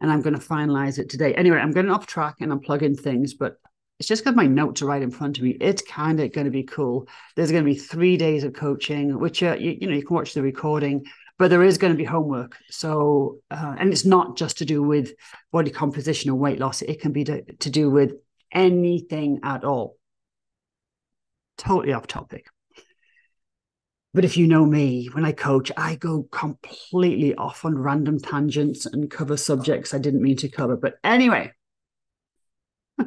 and 0.00 0.10
I'm 0.10 0.22
going 0.22 0.38
to 0.38 0.46
finalize 0.46 0.98
it 0.98 1.08
today. 1.08 1.34
Anyway, 1.34 1.58
I'm 1.58 1.72
getting 1.72 1.90
off 1.90 2.06
track 2.06 2.36
and 2.40 2.52
I'm 2.52 2.60
plugging 2.60 2.96
things, 2.96 3.34
but 3.34 3.56
it's 3.98 4.08
just 4.08 4.24
got 4.24 4.36
my 4.36 4.46
notes 4.46 4.82
right 4.82 5.00
in 5.00 5.10
front 5.10 5.38
of 5.38 5.44
me. 5.44 5.56
It's 5.60 5.82
kind 5.82 6.20
of 6.20 6.32
going 6.32 6.44
to 6.44 6.50
be 6.50 6.64
cool. 6.64 7.08
There's 7.34 7.50
going 7.50 7.64
to 7.64 7.70
be 7.70 7.78
three 7.78 8.16
days 8.16 8.44
of 8.44 8.52
coaching, 8.52 9.18
which 9.18 9.42
uh, 9.42 9.56
you, 9.58 9.76
you 9.80 9.86
know 9.86 9.94
you 9.94 10.04
can 10.04 10.14
watch 10.14 10.34
the 10.34 10.42
recording, 10.42 11.04
but 11.38 11.50
there 11.50 11.62
is 11.62 11.78
going 11.78 11.92
to 11.92 11.96
be 11.96 12.04
homework. 12.04 12.56
So, 12.70 13.38
uh, 13.50 13.74
and 13.78 13.92
it's 13.92 14.04
not 14.04 14.36
just 14.36 14.58
to 14.58 14.64
do 14.64 14.82
with 14.82 15.12
body 15.52 15.70
composition 15.70 16.30
or 16.30 16.34
weight 16.34 16.58
loss. 16.58 16.82
It 16.82 17.00
can 17.00 17.12
be 17.12 17.24
to, 17.24 17.42
to 17.42 17.70
do 17.70 17.90
with 17.90 18.14
anything 18.52 19.40
at 19.42 19.64
all. 19.64 19.96
Totally 21.58 21.92
off 21.92 22.06
topic. 22.06 22.46
But 24.14 24.24
if 24.24 24.38
you 24.38 24.46
know 24.46 24.64
me, 24.64 25.10
when 25.12 25.26
I 25.26 25.32
coach, 25.32 25.70
I 25.76 25.96
go 25.96 26.22
completely 26.22 27.34
off 27.34 27.66
on 27.66 27.76
random 27.76 28.18
tangents 28.18 28.86
and 28.86 29.10
cover 29.10 29.36
subjects 29.36 29.92
I 29.92 29.98
didn't 29.98 30.22
mean 30.22 30.38
to 30.38 30.48
cover. 30.48 30.74
But 30.74 30.94
anyway, 31.04 31.52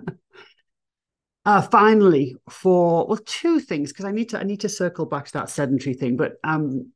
uh, 1.45 1.61
finally, 1.63 2.35
for 2.47 3.07
well, 3.07 3.19
two 3.25 3.59
things 3.59 3.91
because 3.91 4.05
I 4.05 4.11
need 4.11 4.29
to 4.29 4.39
I 4.39 4.43
need 4.43 4.59
to 4.59 4.69
circle 4.69 5.07
back 5.07 5.25
to 5.25 5.33
that 5.33 5.49
sedentary 5.49 5.95
thing. 5.95 6.15
But 6.15 6.33
um, 6.43 6.91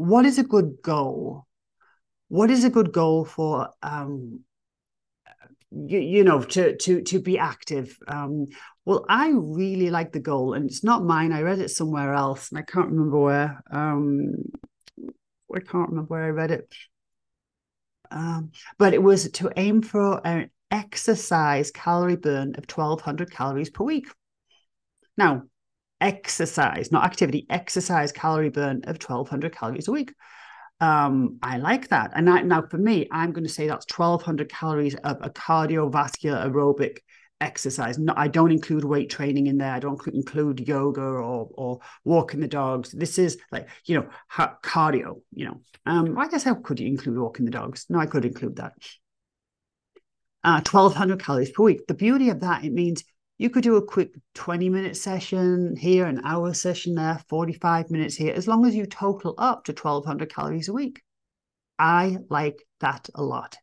what 0.00 0.24
is 0.24 0.38
a 0.38 0.42
good 0.42 0.78
goal? 0.82 1.46
What 2.28 2.50
is 2.50 2.64
a 2.64 2.70
good 2.70 2.90
goal 2.90 3.26
for 3.26 3.68
um, 3.82 4.40
you, 5.70 5.98
you 5.98 6.24
know 6.24 6.40
to 6.40 6.74
to 6.78 7.02
to 7.02 7.20
be 7.20 7.38
active? 7.38 7.98
Um, 8.08 8.46
well, 8.86 9.04
I 9.10 9.30
really 9.34 9.90
like 9.90 10.12
the 10.12 10.20
goal, 10.20 10.54
and 10.54 10.64
it's 10.64 10.82
not 10.82 11.04
mine. 11.04 11.32
I 11.32 11.42
read 11.42 11.58
it 11.58 11.68
somewhere 11.68 12.14
else, 12.14 12.48
and 12.48 12.58
I 12.58 12.62
can't 12.62 12.90
remember 12.90 13.18
where. 13.18 13.62
Um, 13.70 14.36
I 15.54 15.60
can't 15.60 15.90
remember 15.90 16.08
where 16.08 16.24
I 16.24 16.30
read 16.30 16.50
it. 16.50 16.74
Um, 18.10 18.52
but 18.78 18.94
it 18.94 19.02
was 19.02 19.30
to 19.30 19.52
aim 19.56 19.82
for 19.82 20.26
an 20.26 20.50
exercise 20.70 21.70
calorie 21.70 22.16
burn 22.16 22.54
of 22.56 22.64
1200 22.64 23.30
calories 23.30 23.68
per 23.68 23.84
week. 23.84 24.06
Now, 25.18 25.42
exercise, 26.00 26.90
not 26.90 27.04
activity, 27.04 27.46
exercise 27.50 28.12
calorie 28.12 28.50
burn 28.50 28.82
of 28.84 28.96
1200 28.96 29.54
calories 29.54 29.88
a 29.88 29.92
week. 29.92 30.14
Um, 30.80 31.38
I 31.42 31.58
like 31.58 31.88
that. 31.88 32.12
And 32.14 32.28
I, 32.30 32.40
now 32.42 32.62
for 32.62 32.78
me, 32.78 33.06
I'm 33.12 33.32
going 33.32 33.44
to 33.44 33.52
say 33.52 33.66
that's 33.66 33.86
1200 33.94 34.48
calories 34.48 34.94
of 34.94 35.18
a 35.20 35.28
cardiovascular 35.28 36.46
aerobic 36.46 36.98
exercise. 37.40 37.98
No, 37.98 38.14
I 38.16 38.28
don't 38.28 38.52
include 38.52 38.84
weight 38.84 39.10
training 39.10 39.46
in 39.46 39.58
there. 39.58 39.72
I 39.72 39.78
don't 39.78 40.00
include 40.08 40.66
yoga 40.66 41.02
or 41.02 41.48
or 41.52 41.80
walking 42.04 42.40
the 42.40 42.48
dogs. 42.48 42.92
This 42.92 43.18
is 43.18 43.38
like 43.50 43.68
you 43.84 43.96
know 43.96 44.08
ha- 44.28 44.56
cardio. 44.62 45.20
You 45.34 45.46
know, 45.46 45.60
um, 45.86 46.18
I 46.18 46.28
guess 46.28 46.46
I 46.46 46.54
could 46.54 46.80
include 46.80 47.18
walking 47.18 47.44
the 47.44 47.50
dogs. 47.50 47.86
No, 47.88 47.98
I 47.98 48.06
could 48.06 48.24
include 48.24 48.56
that. 48.56 48.72
Uh, 50.42 50.62
1200 50.70 51.22
calories 51.22 51.50
per 51.50 51.62
week. 51.62 51.86
The 51.86 51.94
beauty 51.94 52.30
of 52.30 52.40
that, 52.40 52.64
it 52.64 52.72
means 52.72 53.04
you 53.40 53.48
could 53.48 53.62
do 53.62 53.76
a 53.76 53.82
quick 53.82 54.10
20 54.34 54.68
minute 54.68 54.98
session 54.98 55.74
here, 55.74 56.04
an 56.04 56.20
hour 56.26 56.52
session 56.52 56.94
there, 56.94 57.22
45 57.30 57.90
minutes 57.90 58.14
here, 58.14 58.34
as 58.34 58.46
long 58.46 58.66
as 58.66 58.74
you 58.74 58.84
total 58.84 59.34
up 59.38 59.64
to 59.64 59.72
1200 59.72 60.30
calories 60.30 60.68
a 60.68 60.74
week. 60.74 61.00
I 61.78 62.18
like 62.28 62.62
that 62.80 63.08
a 63.14 63.22
lot. 63.22 63.56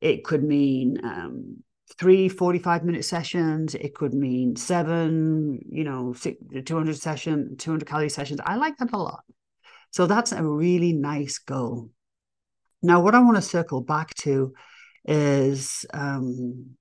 It 0.00 0.24
could 0.24 0.42
mean 0.42 0.98
um, 1.04 1.62
three 1.98 2.28
45 2.28 2.82
minute 2.82 3.04
sessions 3.04 3.76
it 3.76 3.94
could 3.94 4.12
mean 4.12 4.56
seven 4.56 5.60
you 5.68 5.84
know 5.84 6.14
200 6.14 6.96
session 6.96 7.54
200 7.58 7.86
calorie 7.86 8.08
sessions 8.08 8.40
i 8.46 8.56
like 8.56 8.76
that 8.78 8.94
a 8.94 8.96
lot 8.96 9.22
so 9.90 10.06
that's 10.06 10.32
a 10.32 10.42
really 10.42 10.94
nice 10.94 11.38
goal 11.38 11.90
now 12.82 13.02
what 13.02 13.14
i 13.14 13.18
want 13.18 13.36
to 13.36 13.42
circle 13.42 13.82
back 13.82 14.14
to 14.14 14.54
is 15.04 15.84
um, 15.92 16.76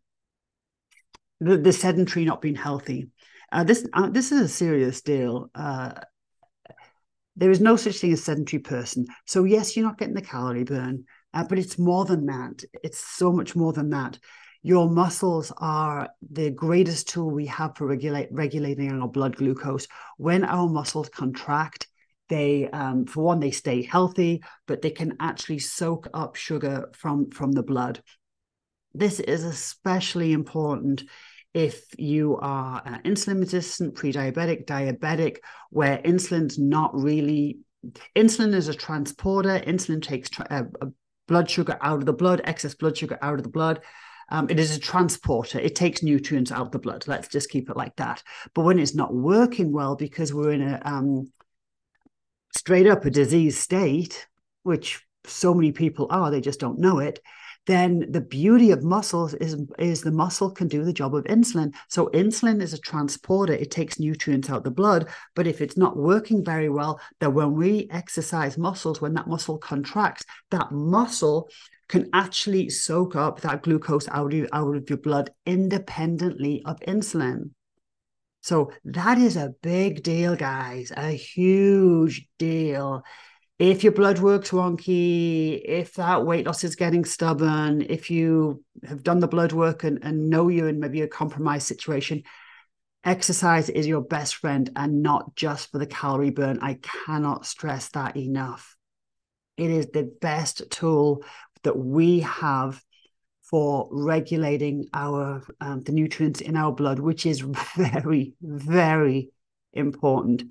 the, 1.41 1.57
the 1.57 1.73
sedentary 1.73 2.23
not 2.23 2.41
being 2.41 2.55
healthy. 2.55 3.09
Uh, 3.51 3.65
this 3.65 3.85
uh, 3.91 4.09
this 4.09 4.31
is 4.31 4.39
a 4.41 4.47
serious 4.47 5.01
deal. 5.01 5.51
Uh, 5.53 5.91
there 7.35 7.51
is 7.51 7.59
no 7.59 7.75
such 7.75 7.97
thing 7.97 8.13
as 8.13 8.23
sedentary 8.23 8.61
person. 8.61 9.07
So 9.25 9.43
yes 9.43 9.75
you're 9.75 9.85
not 9.85 9.97
getting 9.97 10.15
the 10.15 10.21
calorie 10.21 10.63
burn 10.63 11.05
uh, 11.33 11.43
but 11.43 11.59
it's 11.59 11.77
more 11.77 12.05
than 12.05 12.25
that. 12.27 12.63
It's 12.83 12.99
so 12.99 13.31
much 13.31 13.55
more 13.55 13.73
than 13.73 13.89
that. 13.91 14.19
Your 14.63 14.89
muscles 14.89 15.51
are 15.57 16.09
the 16.29 16.51
greatest 16.51 17.09
tool 17.09 17.31
we 17.31 17.47
have 17.47 17.75
for 17.75 17.87
regulate, 17.87 18.29
regulating 18.31 18.91
our 19.01 19.07
blood 19.07 19.35
glucose. 19.35 19.87
When 20.17 20.43
our 20.43 20.67
muscles 20.67 21.09
contract, 21.09 21.87
they, 22.29 22.69
um, 22.69 23.05
for 23.05 23.23
one, 23.23 23.39
they 23.39 23.51
stay 23.51 23.81
healthy, 23.81 24.43
but 24.67 24.81
they 24.81 24.91
can 24.91 25.17
actually 25.19 25.59
soak 25.59 26.07
up 26.13 26.35
sugar 26.35 26.89
from, 26.93 27.31
from 27.31 27.51
the 27.53 27.63
blood. 27.63 28.03
This 28.93 29.19
is 29.19 29.43
especially 29.43 30.31
important 30.31 31.03
if 31.53 31.83
you 31.97 32.37
are 32.37 32.81
uh, 32.85 32.99
insulin 32.99 33.39
resistant, 33.39 33.95
pre 33.95 34.13
diabetic, 34.13 34.65
diabetic, 34.65 35.37
where 35.69 35.97
insulin's 35.99 36.57
not 36.57 36.91
really, 36.93 37.59
insulin 38.15 38.53
is 38.53 38.67
a 38.67 38.73
transporter. 38.73 39.59
Insulin 39.59 40.01
takes 40.01 40.29
tra- 40.29 40.47
uh, 40.81 40.87
blood 41.27 41.49
sugar 41.49 41.77
out 41.81 41.99
of 41.99 42.05
the 42.05 42.13
blood, 42.13 42.41
excess 42.45 42.73
blood 42.73 42.97
sugar 42.97 43.17
out 43.21 43.35
of 43.35 43.43
the 43.43 43.49
blood. 43.49 43.81
Um, 44.29 44.49
it 44.49 44.59
is 44.59 44.75
a 44.75 44.79
transporter. 44.79 45.59
It 45.59 45.75
takes 45.75 46.01
nutrients 46.01 46.53
out 46.53 46.67
of 46.67 46.71
the 46.71 46.79
blood. 46.79 47.05
Let's 47.05 47.27
just 47.27 47.49
keep 47.49 47.69
it 47.69 47.75
like 47.75 47.97
that. 47.97 48.23
But 48.55 48.63
when 48.63 48.79
it's 48.79 48.95
not 48.95 49.13
working 49.13 49.73
well 49.73 49.97
because 49.97 50.33
we're 50.33 50.53
in 50.53 50.61
a 50.61 50.81
um, 50.85 51.31
straight 52.55 52.87
up 52.87 53.03
a 53.03 53.09
disease 53.09 53.57
state, 53.57 54.27
which 54.63 55.05
so 55.25 55.53
many 55.53 55.73
people 55.73 56.07
are, 56.09 56.31
they 56.31 56.39
just 56.39 56.61
don't 56.61 56.79
know 56.79 56.99
it. 56.99 57.19
Then 57.67 58.11
the 58.11 58.21
beauty 58.21 58.71
of 58.71 58.83
muscles 58.83 59.35
is 59.35 59.55
is 59.77 60.01
the 60.01 60.11
muscle 60.11 60.49
can 60.49 60.67
do 60.67 60.83
the 60.83 60.93
job 60.93 61.13
of 61.13 61.25
insulin. 61.25 61.73
So 61.89 62.07
insulin 62.07 62.61
is 62.61 62.73
a 62.73 62.79
transporter; 62.79 63.53
it 63.53 63.69
takes 63.69 63.99
nutrients 63.99 64.49
out 64.49 64.63
the 64.63 64.71
blood. 64.71 65.09
But 65.35 65.45
if 65.45 65.61
it's 65.61 65.77
not 65.77 65.95
working 65.95 66.43
very 66.43 66.69
well, 66.69 66.99
then 67.19 67.33
when 67.35 67.53
we 67.53 67.87
exercise 67.91 68.57
muscles, 68.57 68.99
when 68.99 69.13
that 69.13 69.27
muscle 69.27 69.59
contracts, 69.59 70.25
that 70.49 70.71
muscle 70.71 71.49
can 71.87 72.09
actually 72.13 72.69
soak 72.69 73.15
up 73.15 73.41
that 73.41 73.61
glucose 73.61 74.07
out 74.07 74.33
of, 74.33 74.47
out 74.53 74.75
of 74.75 74.89
your 74.89 74.97
blood 74.97 75.29
independently 75.45 76.63
of 76.65 76.79
insulin. 76.87 77.51
So 78.41 78.71
that 78.85 79.19
is 79.19 79.37
a 79.37 79.53
big 79.61 80.01
deal, 80.01 80.35
guys, 80.35 80.91
a 80.95 81.11
huge 81.11 82.27
deal. 82.39 83.03
If 83.61 83.83
your 83.83 83.93
blood 83.93 84.17
work's 84.17 84.49
wonky, 84.49 85.61
if 85.63 85.93
that 85.93 86.25
weight 86.25 86.47
loss 86.47 86.63
is 86.63 86.75
getting 86.75 87.05
stubborn, 87.05 87.83
if 87.83 88.09
you 88.09 88.63
have 88.83 89.03
done 89.03 89.19
the 89.19 89.27
blood 89.27 89.51
work 89.51 89.83
and, 89.83 89.99
and 90.01 90.31
know 90.31 90.47
you're 90.47 90.67
in 90.67 90.79
maybe 90.79 91.01
a 91.01 91.07
compromised 91.07 91.67
situation, 91.67 92.23
exercise 93.03 93.69
is 93.69 93.85
your 93.85 94.01
best 94.01 94.37
friend 94.37 94.71
and 94.75 95.03
not 95.03 95.35
just 95.35 95.69
for 95.69 95.77
the 95.77 95.85
calorie 95.85 96.31
burn. 96.31 96.57
I 96.59 96.79
cannot 97.05 97.45
stress 97.45 97.89
that 97.89 98.17
enough. 98.17 98.75
It 99.57 99.69
is 99.69 99.89
the 99.93 100.11
best 100.21 100.63
tool 100.71 101.23
that 101.61 101.77
we 101.77 102.21
have 102.21 102.81
for 103.43 103.89
regulating 103.91 104.87
our 104.91 105.43
um, 105.59 105.83
the 105.83 105.91
nutrients 105.91 106.41
in 106.41 106.55
our 106.55 106.71
blood, 106.71 106.97
which 106.97 107.27
is 107.27 107.41
very, 107.75 108.33
very 108.41 109.29
important. 109.71 110.45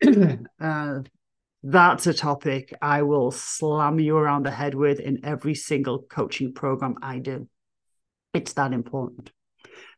uh, 0.60 1.00
that's 1.68 2.06
a 2.06 2.14
topic 2.14 2.72
I 2.80 3.02
will 3.02 3.32
slam 3.32 3.98
you 3.98 4.16
around 4.16 4.46
the 4.46 4.52
head 4.52 4.76
with 4.76 5.00
in 5.00 5.24
every 5.24 5.56
single 5.56 6.00
coaching 6.00 6.54
program 6.54 6.94
I 7.02 7.18
do. 7.18 7.48
It's 8.32 8.52
that 8.52 8.72
important. 8.72 9.32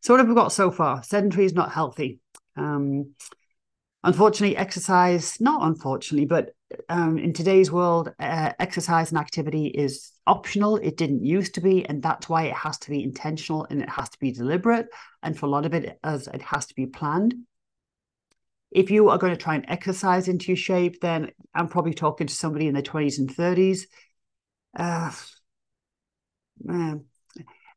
So, 0.03 0.15
what 0.15 0.21
have 0.21 0.29
we 0.29 0.35
got 0.35 0.51
so 0.51 0.71
far? 0.71 1.03
Sedentary 1.03 1.45
is 1.45 1.53
not 1.53 1.71
healthy. 1.71 2.21
Um, 2.57 3.13
unfortunately, 4.03 4.57
exercise, 4.57 5.43
not 5.43 5.63
unfortunately, 5.63 6.25
but 6.25 6.53
um, 6.89 7.19
in 7.19 7.35
today's 7.35 7.71
world, 7.71 8.15
uh, 8.19 8.53
exercise 8.59 9.11
and 9.11 9.19
activity 9.19 9.67
is 9.67 10.13
optional. 10.27 10.77
It 10.77 10.97
didn't 10.97 11.23
used 11.23 11.55
to 11.57 11.61
be, 11.61 11.85
and 11.85 12.03
that's 12.03 12.31
why 12.31 12.45
it 12.45 12.55
has 12.55 12.79
to 12.79 12.91
be 12.91 13.03
intentional 13.03 13.67
and 13.69 13.83
it 13.83 13.91
has 13.91 14.09
to 14.09 14.19
be 14.19 14.33
deliberate. 14.33 14.87
And 15.23 15.39
for 15.39 15.45
a 15.45 15.51
lot 15.51 15.67
of 15.67 15.75
it, 15.75 15.99
as 16.03 16.29
it 16.29 16.41
has 16.41 16.65
to 16.67 16.75
be 16.75 16.87
planned. 16.87 17.35
If 18.71 18.91
you 18.91 19.09
are 19.09 19.19
going 19.19 19.33
to 19.33 19.43
try 19.43 19.55
and 19.55 19.65
exercise 19.69 20.29
into 20.29 20.49
your 20.49 20.57
shape, 20.57 21.01
then 21.01 21.31
I'm 21.55 21.69
probably 21.69 21.95
talking 21.95 22.27
to 22.27 22.35
somebody 22.35 22.67
in 22.67 22.75
their 22.75 22.83
20s 22.83 23.19
and 23.19 23.35
30s. 23.35 23.83
Uh, 24.79 25.11
man, 26.63 27.05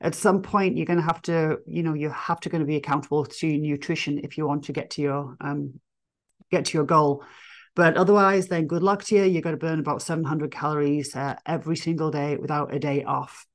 at 0.01 0.15
some 0.15 0.41
point 0.41 0.75
you're 0.75 0.85
going 0.85 0.99
to 0.99 1.05
have 1.05 1.21
to 1.21 1.59
you 1.67 1.83
know 1.83 1.93
you 1.93 2.09
have 2.09 2.39
to 2.41 2.49
going 2.49 2.61
to 2.61 2.65
be 2.65 2.75
accountable 2.75 3.25
to 3.25 3.47
your 3.47 3.59
nutrition 3.59 4.19
if 4.23 4.37
you 4.37 4.45
want 4.47 4.63
to 4.65 4.73
get 4.73 4.89
to 4.89 5.01
your 5.01 5.37
um 5.39 5.79
get 6.49 6.65
to 6.65 6.77
your 6.77 6.85
goal. 6.85 7.23
But 7.75 7.95
otherwise 7.95 8.47
then 8.47 8.67
good 8.67 8.83
luck 8.83 9.03
to 9.05 9.15
you. 9.15 9.23
You're 9.23 9.41
going 9.41 9.55
to 9.55 9.65
burn 9.65 9.79
about 9.79 10.01
700 10.01 10.51
calories 10.51 11.15
uh, 11.15 11.35
every 11.45 11.77
single 11.77 12.11
day 12.11 12.35
without 12.35 12.73
a 12.73 12.79
day 12.79 13.05
off. 13.05 13.45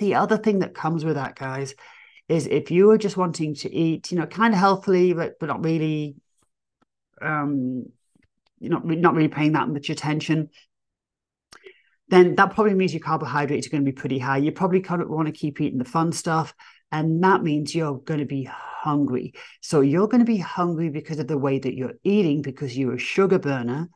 The 0.00 0.16
other 0.16 0.36
thing 0.36 0.60
that 0.60 0.74
comes 0.74 1.04
with 1.04 1.14
that 1.14 1.36
guys 1.36 1.74
is 2.28 2.46
if 2.46 2.70
you 2.70 2.90
are 2.90 2.98
just 2.98 3.16
wanting 3.16 3.54
to 3.54 3.72
eat 3.72 4.10
you 4.10 4.18
know 4.18 4.26
kind 4.26 4.54
of 4.54 4.60
healthily 4.60 5.12
but 5.12 5.38
but 5.38 5.46
not 5.46 5.64
really 5.64 6.16
um 7.22 7.86
you're 8.60 8.72
not, 8.72 8.84
not 8.84 9.14
really 9.14 9.28
paying 9.28 9.52
that 9.52 9.68
much 9.68 9.88
attention 9.88 10.50
then 12.08 12.34
that 12.36 12.54
probably 12.54 12.74
means 12.74 12.92
your 12.92 13.00
carbohydrates 13.00 13.66
are 13.66 13.70
going 13.70 13.84
to 13.84 13.90
be 13.90 13.94
pretty 13.94 14.18
high. 14.18 14.38
You 14.38 14.52
probably 14.52 14.80
kind 14.80 15.02
of 15.02 15.08
want 15.08 15.26
to 15.26 15.32
keep 15.32 15.60
eating 15.60 15.78
the 15.78 15.84
fun 15.84 16.12
stuff. 16.12 16.54
And 16.90 17.22
that 17.22 17.42
means 17.42 17.74
you're 17.74 17.98
going 17.98 18.20
to 18.20 18.26
be 18.26 18.44
hungry. 18.50 19.34
So 19.60 19.82
you're 19.82 20.08
going 20.08 20.24
to 20.24 20.32
be 20.32 20.38
hungry 20.38 20.88
because 20.88 21.18
of 21.18 21.28
the 21.28 21.36
way 21.36 21.58
that 21.58 21.74
you're 21.74 21.94
eating, 22.02 22.40
because 22.40 22.76
you're 22.76 22.94
a 22.94 22.98
sugar 22.98 23.38
burner. 23.38 23.90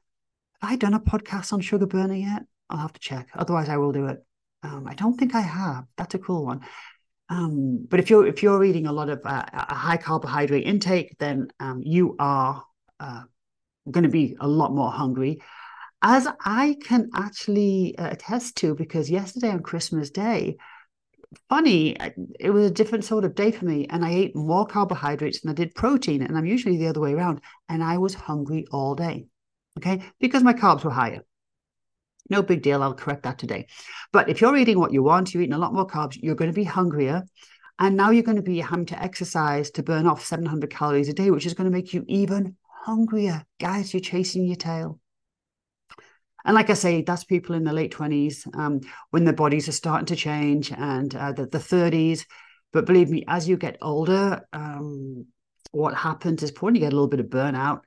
Have 0.60 0.72
I 0.72 0.76
done 0.76 0.94
a 0.94 1.00
podcast 1.00 1.52
on 1.54 1.60
sugar 1.62 1.86
burner 1.86 2.14
yet? 2.14 2.42
I'll 2.68 2.78
have 2.78 2.92
to 2.92 3.00
check. 3.00 3.28
Otherwise, 3.34 3.70
I 3.70 3.78
will 3.78 3.92
do 3.92 4.06
it. 4.06 4.18
Um, 4.62 4.86
I 4.86 4.94
don't 4.94 5.14
think 5.14 5.34
I 5.34 5.40
have. 5.40 5.84
That's 5.96 6.14
a 6.14 6.18
cool 6.18 6.44
one. 6.44 6.60
Um, 7.32 7.86
but 7.88 7.98
if 8.00 8.10
you're 8.10 8.26
if 8.26 8.42
you're 8.42 8.64
eating 8.64 8.86
a 8.86 8.92
lot 8.92 9.08
of 9.08 9.20
uh, 9.24 9.44
a 9.52 9.74
high 9.74 9.96
carbohydrate 9.96 10.66
intake, 10.66 11.16
then 11.18 11.48
um, 11.60 11.80
you 11.82 12.16
are 12.18 12.64
uh, 13.00 13.22
going 13.90 14.04
to 14.04 14.10
be 14.10 14.36
a 14.40 14.46
lot 14.46 14.74
more 14.74 14.90
hungry 14.90 15.40
as 16.02 16.26
I 16.44 16.76
can 16.82 17.10
actually 17.14 17.96
uh, 17.96 18.10
attest 18.10 18.56
to, 18.56 18.74
because 18.74 19.08
yesterday 19.08 19.50
on 19.50 19.62
Christmas 19.62 20.10
Day, 20.10 20.56
funny, 21.48 21.98
uh, 21.98 22.10
it 22.40 22.50
was 22.50 22.66
a 22.66 22.74
different 22.74 23.04
sort 23.04 23.24
of 23.24 23.36
day 23.36 23.52
for 23.52 23.64
me. 23.64 23.86
And 23.88 24.04
I 24.04 24.10
ate 24.10 24.36
more 24.36 24.66
carbohydrates 24.66 25.40
than 25.40 25.52
I 25.52 25.54
did 25.54 25.76
protein. 25.76 26.22
And 26.22 26.36
I'm 26.36 26.44
usually 26.44 26.76
the 26.76 26.88
other 26.88 27.00
way 27.00 27.14
around. 27.14 27.40
And 27.68 27.84
I 27.84 27.98
was 27.98 28.14
hungry 28.14 28.66
all 28.72 28.96
day. 28.96 29.26
Okay. 29.78 30.02
Because 30.18 30.42
my 30.42 30.52
carbs 30.52 30.84
were 30.84 30.90
higher. 30.90 31.22
No 32.32 32.42
big 32.42 32.62
deal. 32.62 32.82
I'll 32.82 32.94
correct 32.94 33.24
that 33.24 33.38
today. 33.38 33.66
But 34.10 34.30
if 34.30 34.40
you're 34.40 34.56
eating 34.56 34.78
what 34.78 34.90
you 34.90 35.02
want, 35.02 35.34
you're 35.34 35.42
eating 35.42 35.52
a 35.52 35.58
lot 35.58 35.74
more 35.74 35.86
carbs, 35.86 36.16
you're 36.18 36.34
going 36.34 36.50
to 36.50 36.54
be 36.54 36.64
hungrier. 36.64 37.24
And 37.78 37.94
now 37.94 38.08
you're 38.08 38.22
going 38.22 38.36
to 38.36 38.42
be 38.42 38.60
having 38.60 38.86
to 38.86 39.02
exercise 39.02 39.70
to 39.72 39.82
burn 39.82 40.06
off 40.06 40.24
700 40.24 40.70
calories 40.70 41.10
a 41.10 41.12
day, 41.12 41.30
which 41.30 41.44
is 41.44 41.52
going 41.52 41.70
to 41.70 41.76
make 41.76 41.92
you 41.92 42.06
even 42.08 42.56
hungrier. 42.86 43.44
Guys, 43.60 43.92
you're 43.92 44.00
chasing 44.00 44.46
your 44.46 44.56
tail. 44.56 44.98
And 46.46 46.54
like 46.54 46.70
I 46.70 46.74
say, 46.74 47.02
that's 47.02 47.22
people 47.22 47.54
in 47.54 47.64
the 47.64 47.72
late 47.74 47.92
20s 47.92 48.46
um, 48.56 48.80
when 49.10 49.24
their 49.24 49.34
bodies 49.34 49.68
are 49.68 49.72
starting 49.72 50.06
to 50.06 50.16
change 50.16 50.72
and 50.72 51.14
uh, 51.14 51.32
the, 51.32 51.44
the 51.44 51.58
30s. 51.58 52.24
But 52.72 52.86
believe 52.86 53.10
me, 53.10 53.24
as 53.28 53.46
you 53.46 53.58
get 53.58 53.76
older, 53.82 54.48
um, 54.54 55.26
what 55.72 55.94
happens 55.94 56.42
is 56.42 56.50
probably 56.50 56.78
you 56.78 56.86
get 56.86 56.94
a 56.94 56.96
little 56.96 57.08
bit 57.08 57.20
of 57.20 57.26
burnout, 57.26 57.82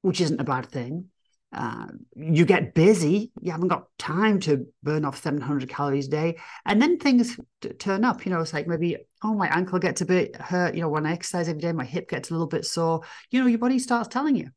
which 0.00 0.20
isn't 0.20 0.40
a 0.40 0.44
bad 0.44 0.66
thing. 0.66 1.11
Uh, 1.52 1.86
you 2.16 2.46
get 2.46 2.72
busy, 2.74 3.30
you 3.42 3.52
haven't 3.52 3.68
got 3.68 3.86
time 3.98 4.40
to 4.40 4.66
burn 4.82 5.04
off 5.04 5.22
700 5.22 5.68
calories 5.68 6.08
a 6.08 6.10
day. 6.10 6.38
And 6.64 6.80
then 6.80 6.98
things 6.98 7.38
t- 7.60 7.68
turn 7.70 8.04
up, 8.04 8.24
you 8.24 8.32
know, 8.32 8.40
it's 8.40 8.54
like 8.54 8.66
maybe, 8.66 8.96
oh, 9.22 9.34
my 9.34 9.48
ankle 9.48 9.78
gets 9.78 10.00
a 10.00 10.06
bit 10.06 10.34
hurt. 10.36 10.74
You 10.74 10.80
know, 10.80 10.88
when 10.88 11.04
I 11.04 11.12
exercise 11.12 11.48
every 11.48 11.60
day, 11.60 11.72
my 11.72 11.84
hip 11.84 12.08
gets 12.08 12.30
a 12.30 12.32
little 12.32 12.46
bit 12.46 12.64
sore. 12.64 13.02
You 13.30 13.40
know, 13.40 13.46
your 13.46 13.58
body 13.58 13.78
starts 13.78 14.08
telling 14.08 14.34
you. 14.36 14.48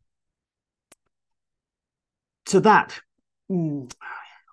So 2.45 2.61
that 2.61 2.97
mm, 3.51 3.91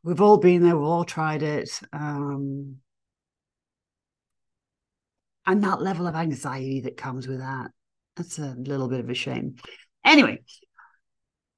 we've 0.03 0.21
all 0.21 0.39
been 0.39 0.65
there, 0.65 0.77
we've 0.77 0.89
all 0.89 1.05
tried 1.05 1.43
it. 1.43 1.71
Um, 1.93 2.79
and 5.47 5.63
that 5.65 5.81
level 5.81 6.07
of 6.07 6.15
anxiety 6.15 6.81
that 6.81 6.97
comes 6.97 7.29
with 7.29 7.39
that, 7.39 7.71
that's 8.17 8.39
a 8.39 8.55
little 8.59 8.89
bit 8.89 9.01
of 9.01 9.11
a 9.11 9.15
shame. 9.15 9.57
Anyway, 10.05 10.41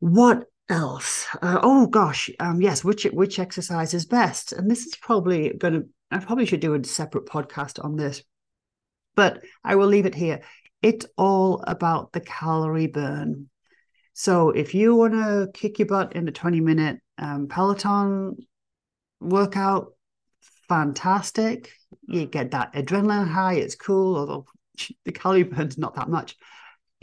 what 0.00 0.44
else? 0.74 1.26
Uh, 1.40 1.60
oh 1.62 1.86
gosh, 1.86 2.28
um, 2.40 2.60
yes, 2.60 2.84
which 2.84 3.04
which 3.04 3.38
exercise 3.38 3.94
is 3.94 4.04
best? 4.04 4.52
And 4.52 4.70
this 4.70 4.86
is 4.86 4.96
probably 4.96 5.50
going 5.50 5.74
to. 5.74 5.88
I 6.10 6.18
probably 6.18 6.46
should 6.46 6.60
do 6.60 6.74
a 6.74 6.84
separate 6.84 7.26
podcast 7.26 7.82
on 7.82 7.96
this, 7.96 8.22
but 9.14 9.42
I 9.62 9.76
will 9.76 9.86
leave 9.86 10.06
it 10.06 10.14
here. 10.14 10.42
It's 10.82 11.06
all 11.16 11.62
about 11.66 12.12
the 12.12 12.20
calorie 12.20 12.88
burn. 12.88 13.48
So 14.12 14.50
if 14.50 14.74
you 14.74 14.94
want 14.94 15.14
to 15.14 15.48
kick 15.54 15.78
your 15.78 15.88
butt 15.88 16.14
in 16.14 16.28
a 16.28 16.32
20 16.32 16.60
minute 16.60 17.00
um, 17.18 17.48
Peloton 17.48 18.36
workout, 19.20 19.92
fantastic. 20.68 21.72
You 22.06 22.26
get 22.26 22.50
that 22.50 22.74
adrenaline 22.74 23.28
high, 23.28 23.54
it's 23.54 23.74
cool, 23.76 24.16
although 24.16 24.46
the 25.04 25.12
calorie 25.12 25.44
burn's 25.44 25.78
not 25.78 25.96
that 25.96 26.08
much. 26.08 26.36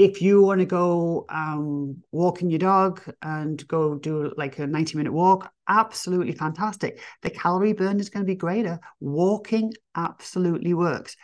If 0.02 0.20
you 0.20 0.42
want 0.42 0.62
to 0.62 0.66
go 0.66 1.28
um, 1.30 2.02
walking 2.12 2.50
your 2.50 2.58
dog 2.58 3.04
and 3.22 3.68
go 3.68 3.94
do 3.94 4.34
like 4.36 4.58
a 4.58 4.66
90 4.66 4.98
minute 4.98 5.14
walk, 5.14 5.54
absolutely 5.68 6.32
fantastic. 6.32 7.00
The 7.22 7.30
calorie 7.30 7.74
burn 7.74 8.00
is 8.00 8.10
going 8.10 8.26
to 8.26 8.28
be 8.28 8.34
greater. 8.34 8.80
Walking 9.00 9.72
absolutely 9.96 10.74
works. 10.74 11.16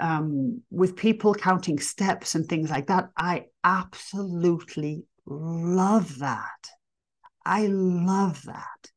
Um, 0.00 0.62
with 0.68 0.96
people 0.96 1.32
counting 1.32 1.78
steps 1.78 2.34
and 2.34 2.44
things 2.48 2.70
like 2.70 2.88
that, 2.88 3.10
I 3.16 3.44
absolutely 3.62 5.04
love 5.24 6.18
that. 6.18 6.70
I 7.46 7.68
love 7.68 8.42
that. 8.46 8.90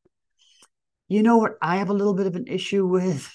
You 1.10 1.22
know 1.22 1.38
what? 1.38 1.58
I 1.62 1.78
have 1.78 1.92
a 1.92 1.94
little 1.94 2.16
bit 2.16 2.26
of 2.26 2.36
an 2.36 2.48
issue 2.48 2.88
with. 2.88 3.32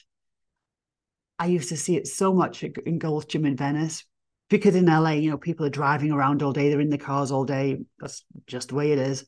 I 1.39 1.47
used 1.47 1.69
to 1.69 1.77
see 1.77 1.97
it 1.97 2.09
so 2.09 2.35
much 2.35 2.65
in 2.65 2.99
Gold's 2.99 3.27
Gym 3.27 3.47
in 3.47 3.57
Venice 3.57 4.05
because 4.49 4.77
in 4.77 4.87
LA, 4.87 5.13
you 5.13 5.31
know, 5.31 5.39
people 5.39 5.67
are 5.67 5.71
driving 5.71 6.13
around 6.13 6.43
all 6.43 6.53
day, 6.53 6.69
they're 6.69 6.81
in 6.81 6.91
the 6.91 6.99
cars 6.99 7.31
all 7.31 7.45
day. 7.45 7.79
That's 7.99 8.25
just 8.47 8.69
the 8.69 8.75
way 8.77 8.93
it 8.93 8.99
is. 8.99 9.27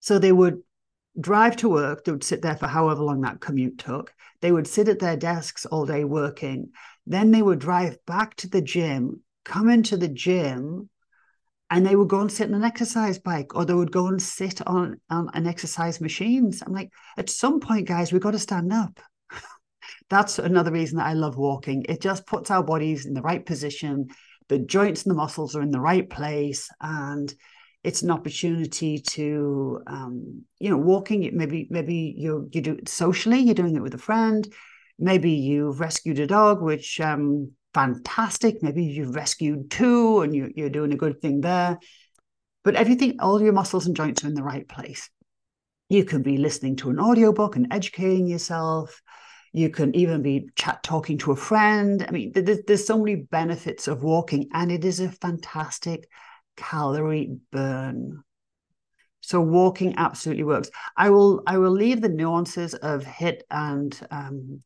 So 0.00 0.18
they 0.18 0.32
would 0.32 0.62
drive 1.20 1.56
to 1.56 1.68
work, 1.68 2.04
they 2.04 2.12
would 2.12 2.24
sit 2.24 2.42
there 2.42 2.56
for 2.56 2.66
however 2.66 3.02
long 3.02 3.22
that 3.22 3.40
commute 3.40 3.78
took. 3.78 4.14
They 4.40 4.52
would 4.52 4.66
sit 4.66 4.88
at 4.88 5.00
their 5.00 5.16
desks 5.16 5.66
all 5.66 5.84
day 5.84 6.04
working. 6.04 6.70
Then 7.06 7.30
they 7.30 7.42
would 7.42 7.58
drive 7.58 7.98
back 8.06 8.36
to 8.36 8.48
the 8.48 8.62
gym, 8.62 9.22
come 9.44 9.68
into 9.68 9.96
the 9.96 10.08
gym, 10.08 10.88
and 11.70 11.86
they 11.86 11.96
would 11.96 12.08
go 12.08 12.20
and 12.20 12.32
sit 12.32 12.48
on 12.48 12.54
an 12.54 12.64
exercise 12.64 13.18
bike 13.18 13.54
or 13.54 13.64
they 13.64 13.74
would 13.74 13.92
go 13.92 14.06
and 14.06 14.22
sit 14.22 14.66
on, 14.66 15.00
on 15.10 15.28
an 15.34 15.46
exercise 15.46 16.00
machines. 16.00 16.62
I'm 16.64 16.72
like, 16.72 16.90
at 17.16 17.28
some 17.28 17.60
point, 17.60 17.88
guys, 17.88 18.12
we've 18.12 18.22
got 18.22 18.30
to 18.30 18.38
stand 18.38 18.72
up. 18.72 19.00
That's 20.10 20.38
another 20.38 20.72
reason 20.72 20.98
that 20.98 21.06
I 21.06 21.12
love 21.12 21.36
walking. 21.36 21.84
It 21.88 22.00
just 22.00 22.26
puts 22.26 22.50
our 22.50 22.62
bodies 22.62 23.06
in 23.06 23.14
the 23.14 23.22
right 23.22 23.44
position. 23.44 24.08
The 24.48 24.58
joints 24.58 25.04
and 25.04 25.10
the 25.10 25.16
muscles 25.16 25.54
are 25.54 25.62
in 25.62 25.70
the 25.70 25.80
right 25.80 26.08
place. 26.08 26.68
And 26.80 27.32
it's 27.84 28.02
an 28.02 28.10
opportunity 28.10 28.98
to, 28.98 29.82
um, 29.86 30.44
you 30.58 30.70
know, 30.70 30.78
walking. 30.78 31.30
Maybe, 31.36 31.68
maybe 31.70 32.14
you 32.16 32.48
you 32.52 32.60
do 32.60 32.72
it 32.72 32.88
socially. 32.88 33.40
You're 33.40 33.54
doing 33.54 33.76
it 33.76 33.82
with 33.82 33.94
a 33.94 33.98
friend. 33.98 34.50
Maybe 34.98 35.32
you've 35.32 35.80
rescued 35.80 36.18
a 36.18 36.26
dog, 36.26 36.62
which 36.62 37.00
um, 37.00 37.52
fantastic. 37.74 38.62
Maybe 38.62 38.84
you've 38.84 39.14
rescued 39.14 39.70
two 39.70 40.22
and 40.22 40.34
you, 40.34 40.50
you're 40.54 40.70
doing 40.70 40.92
a 40.92 40.96
good 40.96 41.20
thing 41.20 41.40
there. 41.40 41.78
But 42.64 42.74
everything, 42.74 43.20
all 43.20 43.40
your 43.40 43.52
muscles 43.52 43.86
and 43.86 43.94
joints 43.94 44.24
are 44.24 44.28
in 44.28 44.34
the 44.34 44.42
right 44.42 44.68
place. 44.68 45.08
You 45.88 46.04
can 46.04 46.22
be 46.22 46.36
listening 46.36 46.76
to 46.76 46.90
an 46.90 46.98
audiobook 46.98 47.56
and 47.56 47.68
educating 47.70 48.26
yourself. 48.26 49.00
You 49.52 49.70
can 49.70 49.94
even 49.96 50.22
be 50.22 50.50
chat 50.56 50.82
talking 50.82 51.18
to 51.18 51.32
a 51.32 51.36
friend. 51.36 52.04
I 52.06 52.10
mean, 52.10 52.32
there's, 52.34 52.86
so 52.86 52.98
many 52.98 53.16
benefits 53.16 53.88
of 53.88 54.02
walking, 54.02 54.48
and 54.52 54.70
it 54.70 54.84
is 54.84 55.00
a 55.00 55.10
fantastic 55.10 56.08
calorie 56.56 57.38
burn. 57.50 58.22
So 59.20 59.40
walking 59.40 59.94
absolutely 59.96 60.44
works. 60.44 60.70
I 60.96 61.10
will 61.10 61.42
I 61.46 61.58
will 61.58 61.70
leave 61.70 62.00
the 62.00 62.08
nuances 62.08 62.74
of 62.74 63.04
HIIT 63.04 63.42
and 63.50 63.98
um, 64.10 64.62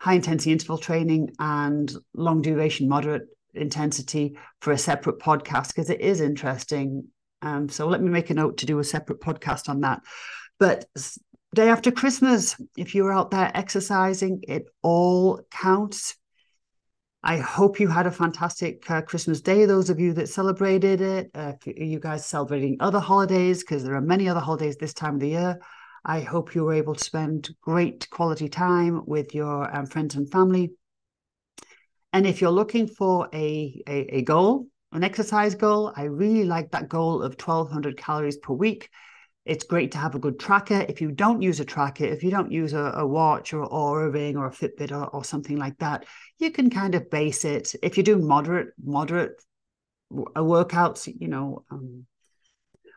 high 0.00 0.14
intensity 0.14 0.50
interval 0.50 0.78
training 0.78 1.30
and 1.38 1.94
long 2.14 2.42
duration 2.42 2.88
moderate 2.88 3.28
intensity 3.54 4.36
for 4.60 4.72
a 4.72 4.78
separate 4.78 5.18
podcast 5.20 5.68
because 5.68 5.90
it 5.90 6.00
is 6.00 6.20
interesting. 6.20 7.06
Um, 7.42 7.68
so 7.68 7.86
let 7.86 8.02
me 8.02 8.10
make 8.10 8.30
a 8.30 8.34
note 8.34 8.58
to 8.58 8.66
do 8.66 8.78
a 8.78 8.84
separate 8.84 9.20
podcast 9.20 9.68
on 9.68 9.80
that. 9.80 10.00
But 10.58 10.86
day 11.54 11.68
after 11.68 11.90
Christmas, 11.90 12.56
if 12.76 12.94
you're 12.94 13.12
out 13.12 13.30
there 13.30 13.50
exercising, 13.54 14.42
it 14.48 14.66
all 14.82 15.40
counts. 15.50 16.16
I 17.22 17.38
hope 17.38 17.78
you 17.78 17.88
had 17.88 18.06
a 18.06 18.10
fantastic 18.10 18.90
uh, 18.90 19.02
Christmas 19.02 19.40
day. 19.40 19.64
Those 19.64 19.90
of 19.90 20.00
you 20.00 20.12
that 20.14 20.28
celebrated 20.28 21.00
it, 21.00 21.30
uh, 21.34 21.52
you 21.64 22.00
guys 22.00 22.26
celebrating 22.26 22.78
other 22.80 22.98
holidays, 22.98 23.60
because 23.62 23.84
there 23.84 23.94
are 23.94 24.00
many 24.00 24.28
other 24.28 24.40
holidays 24.40 24.76
this 24.76 24.94
time 24.94 25.14
of 25.14 25.20
the 25.20 25.28
year. 25.28 25.60
I 26.04 26.20
hope 26.20 26.54
you 26.54 26.64
were 26.64 26.72
able 26.72 26.94
to 26.94 27.04
spend 27.04 27.54
great 27.60 28.10
quality 28.10 28.48
time 28.48 29.02
with 29.06 29.34
your 29.34 29.74
um, 29.76 29.86
friends 29.86 30.16
and 30.16 30.28
family. 30.28 30.72
And 32.12 32.26
if 32.26 32.40
you're 32.40 32.50
looking 32.50 32.88
for 32.88 33.28
a, 33.32 33.82
a, 33.86 34.16
a 34.16 34.22
goal, 34.22 34.66
an 34.90 35.04
exercise 35.04 35.54
goal, 35.54 35.92
I 35.94 36.04
really 36.04 36.44
like 36.44 36.72
that 36.72 36.88
goal 36.88 37.22
of 37.22 37.40
1200 37.40 37.96
calories 37.96 38.36
per 38.38 38.52
week 38.52 38.90
it's 39.44 39.64
great 39.64 39.92
to 39.92 39.98
have 39.98 40.14
a 40.14 40.20
good 40.20 40.38
tracker. 40.38 40.84
If 40.88 41.00
you 41.00 41.10
don't 41.10 41.42
use 41.42 41.58
a 41.58 41.64
tracker, 41.64 42.04
if 42.04 42.22
you 42.22 42.30
don't 42.30 42.52
use 42.52 42.72
a, 42.72 42.92
a 42.96 43.06
watch 43.06 43.52
or, 43.52 43.64
or 43.64 44.04
a 44.04 44.10
ring 44.10 44.36
or 44.36 44.46
a 44.46 44.50
Fitbit 44.50 44.92
or, 44.92 45.06
or 45.08 45.24
something 45.24 45.56
like 45.56 45.78
that, 45.78 46.06
you 46.38 46.50
can 46.50 46.70
kind 46.70 46.94
of 46.94 47.10
base 47.10 47.44
it. 47.44 47.74
If 47.82 47.96
you 47.96 48.04
do 48.04 48.18
moderate, 48.18 48.68
moderate 48.82 49.42
workouts, 50.12 51.12
you 51.20 51.28
know, 51.28 51.64
um, 51.70 52.06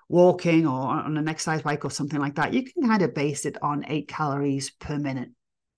walking 0.08 0.67
or 0.67 0.81
on 0.88 1.17
an 1.17 1.27
exercise 1.27 1.63
bike 1.63 1.84
or 1.84 1.89
something 1.91 2.19
like 2.19 2.36
that, 2.36 2.53
you 2.53 2.63
can 2.63 2.88
kind 2.88 3.01
of 3.01 3.15
base 3.15 3.45
it 3.45 3.62
on 3.63 3.86
eight 3.88 4.08
calories 4.08 4.69
per 4.69 4.99
minute. 4.99 5.29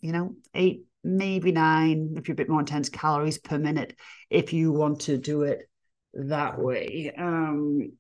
You 0.02 0.12
know, 0.12 0.36
eight, 0.54 0.84
maybe 1.04 1.52
nine, 1.52 2.16
if 2.18 2.28
you're 2.28 2.34
a 2.34 2.38
bit 2.38 2.50
more 2.50 2.60
intense, 2.60 2.90
calories 2.90 3.38
per 3.38 3.58
minute 3.58 3.98
if 4.30 4.52
you 4.52 4.74
want 4.74 5.02
to 5.02 5.18
do 5.18 5.44
it 5.44 5.70
that 6.14 6.60
way. 6.60 7.14
Um, 7.18 7.94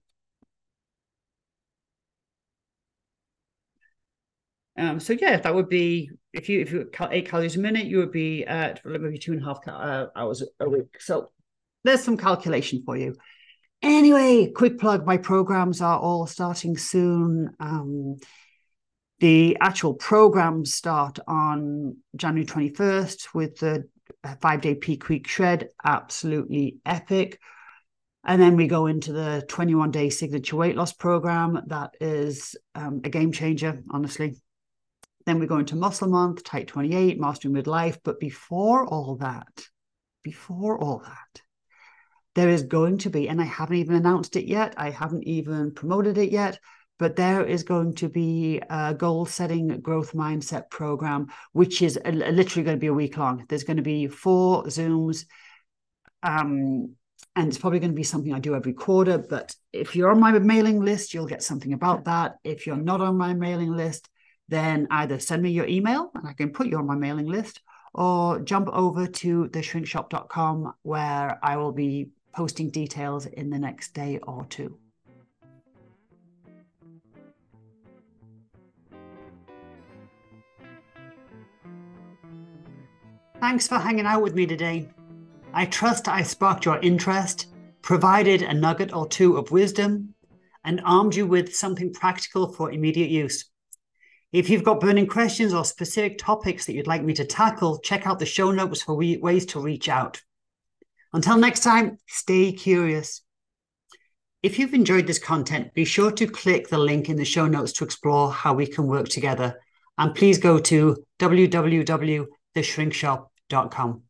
Um, 4.78 5.00
so 5.00 5.13
yeah, 5.13 5.38
that 5.38 5.56
would 5.56 5.70
be 5.70 6.12
if 6.34 6.50
you 6.50 6.62
if 6.62 6.72
you 6.72 6.90
eight 7.10 7.28
calories 7.28 7.56
a 7.56 7.60
minute, 7.60 7.88
you 7.88 7.98
would 7.98 8.12
be 8.12 8.46
at 8.46 8.82
maybe 8.86 9.18
two 9.18 9.34
and 9.34 9.42
a 9.42 9.46
half 9.46 9.60
uh, 9.68 10.08
hours 10.16 10.44
a 10.60 10.70
week. 10.70 11.02
So 11.02 11.32
there's 11.84 12.04
some 12.04 12.18
calculation 12.18 12.84
for 12.86 12.96
you. 12.96 13.16
Anyway, 13.82 14.52
quick 14.52 14.80
plug: 14.80 15.06
my 15.06 15.18
programs 15.18 15.82
are 15.82 16.00
all 16.00 16.28
starting 16.28 16.78
soon. 16.78 17.52
Um, 17.60 18.18
the 19.20 19.58
actual 19.60 19.96
programs 19.96 20.76
start 20.76 21.18
on 21.28 21.98
January 22.16 22.46
21st 22.46 23.34
with 23.34 23.58
the 23.58 23.86
five 24.42 24.62
day 24.62 24.76
peak 24.76 25.10
week 25.10 25.28
shred, 25.28 25.70
absolutely 25.84 26.78
epic. 26.86 27.40
And 28.24 28.42
then 28.42 28.58
we 28.58 28.68
go 28.68 28.88
into 28.88 29.13
the 29.13 29.44
21 29.48 29.90
day 29.90 30.10
signature 30.10 30.56
weight 30.56 30.76
loss 30.76 30.94
program. 30.94 31.63
That 31.68 31.96
is 32.00 32.56
um, 32.76 33.02
a 33.04 33.10
game 33.10 33.32
changer, 33.32 33.82
honestly. 33.90 34.36
Then 35.28 35.40
we 35.40 35.46
go 35.46 35.58
into 35.58 35.76
Muscle 35.76 36.08
Month, 36.08 36.46
Tight 36.46 36.70
28, 36.70 37.20
Mastering 37.20 37.54
Midlife. 37.54 37.98
But 38.02 38.18
before 38.18 38.88
all 38.88 39.18
that, 39.18 39.68
before 40.24 40.80
all 40.80 41.00
that, 41.00 41.42
there 42.34 42.48
is 42.48 42.63
going 42.63 43.00
to 43.00 43.10
be, 43.10 43.28
and 43.28 43.42
I 43.42 43.44
haven't 43.44 43.76
even 43.76 43.96
announced 43.96 44.38
it 44.38 44.46
yet, 44.46 44.76
I 44.78 44.90
haven't 44.90 45.28
even 45.28 45.74
promoted 45.74 46.18
it 46.18 46.32
yet, 46.32 46.62
but 46.98 47.18
there 47.18 47.46
is 47.46 47.63
going 47.63 47.96
to 47.96 48.08
be 48.08 48.62
a 48.70 48.94
goal 48.94 49.26
setting 49.26 49.68
growth 49.82 50.13
mindset 50.13 50.70
program, 50.70 51.28
which 51.52 51.82
is 51.82 52.00
literally 52.06 52.63
going 52.63 52.78
to 52.78 52.80
be 52.80 52.88
a 52.88 52.94
week 52.94 53.18
long. 53.18 53.44
There's 53.50 53.66
going 53.66 53.78
to 53.78 53.84
be 53.84 54.08
four 54.08 54.63
Zooms. 54.68 55.26
Um, 56.24 56.96
and 57.36 57.50
it's 57.50 57.58
probably 57.58 57.80
going 57.80 57.92
to 57.92 57.96
be 57.96 58.04
something 58.04 58.34
I 58.34 58.40
do 58.40 58.56
every 58.56 58.74
quarter. 58.74 59.18
But 59.18 59.54
if 59.74 59.94
you're 59.94 60.10
on 60.10 60.22
my 60.22 60.40
mailing 60.40 60.80
list, 60.80 61.13
you'll 61.13 61.28
get 61.28 61.44
something 61.44 61.74
about 61.74 62.06
that. 62.06 62.38
If 62.46 62.66
you're 62.66 62.78
not 62.78 63.02
on 63.02 63.18
my 63.18 63.34
mailing 63.34 63.76
list, 63.76 64.08
then 64.50 64.88
either 64.92 65.20
send 65.20 65.42
me 65.42 65.52
your 65.52 65.68
email 65.68 66.12
and 66.16 66.28
I 66.28 66.34
can 66.34 66.52
put 66.52 66.68
you 66.68 66.78
on 66.78 66.88
my 66.88 66.96
mailing 66.96 67.28
list 67.28 67.62
or 67.94 68.40
jump 68.40 68.70
over 68.72 69.08
to 69.08 69.50
theshrinkshop.com 69.50 70.74
where 70.84 71.40
I 71.42 71.58
will 71.58 71.72
be 71.72 72.10
posting 72.34 72.70
details 72.70 73.26
in 73.26 73.50
the 73.50 73.60
next 73.60 73.94
day 73.94 74.20
or 74.24 74.46
two. 74.50 74.78
Thanks 83.40 83.68
for 83.68 83.78
hanging 83.78 84.06
out 84.06 84.24
with 84.24 84.34
me 84.34 84.46
today. 84.46 84.90
I 85.54 85.66
trust 85.66 86.08
I 86.08 86.24
sparked 86.24 86.66
your 86.66 86.80
interest, 86.80 87.48
provided 87.82 88.42
a 88.42 88.54
nugget 88.54 88.94
or 88.94 89.08
two 89.08 89.38
of 89.38 89.52
wisdom, 89.52 90.14
and 90.64 90.82
armed 90.84 91.16
you 91.16 91.26
with 91.26 91.56
something 91.56 91.94
practical 91.94 92.52
for 92.52 92.72
immediate 92.72 93.10
use. 93.10 93.46
If 94.34 94.50
you've 94.50 94.63
got 94.63 94.82
burning 94.82 95.08
questions 95.08 95.54
or 95.54 95.63
specific 95.63 96.18
topics 96.18 96.66
that 96.66 96.74
you'd 96.74 96.88
like 96.88 97.04
me 97.04 97.13
to 97.13 97.24
tackle, 97.24 97.80
check 97.80 98.06
out 98.06 98.20
the 98.20 98.26
show 98.26 98.52
notes 98.52 98.82
for 98.82 98.96
ways 98.96 99.46
to 99.48 99.62
reach 99.62 99.88
out. 99.88 100.22
Until 101.13 101.38
next 101.38 101.62
time, 101.62 101.98
stay 102.08 102.52
curious. 102.52 103.22
If 104.44 104.60
you've 104.60 104.74
enjoyed 104.74 105.08
this 105.08 105.20
content, 105.20 105.74
be 105.74 105.86
sure 105.86 106.12
to 106.12 106.28
click 106.28 106.68
the 106.68 106.78
link 106.78 107.08
in 107.10 107.16
the 107.16 107.24
show 107.26 107.48
notes 107.48 107.72
to 107.74 107.84
explore 107.86 108.32
how 108.32 108.54
we 108.54 108.68
can 108.68 108.86
work 108.86 109.10
together. 109.10 109.60
And 109.98 110.13
please 110.13 110.38
go 110.38 110.60
to 110.60 111.04
www.theshrinkshop.com. 111.20 114.02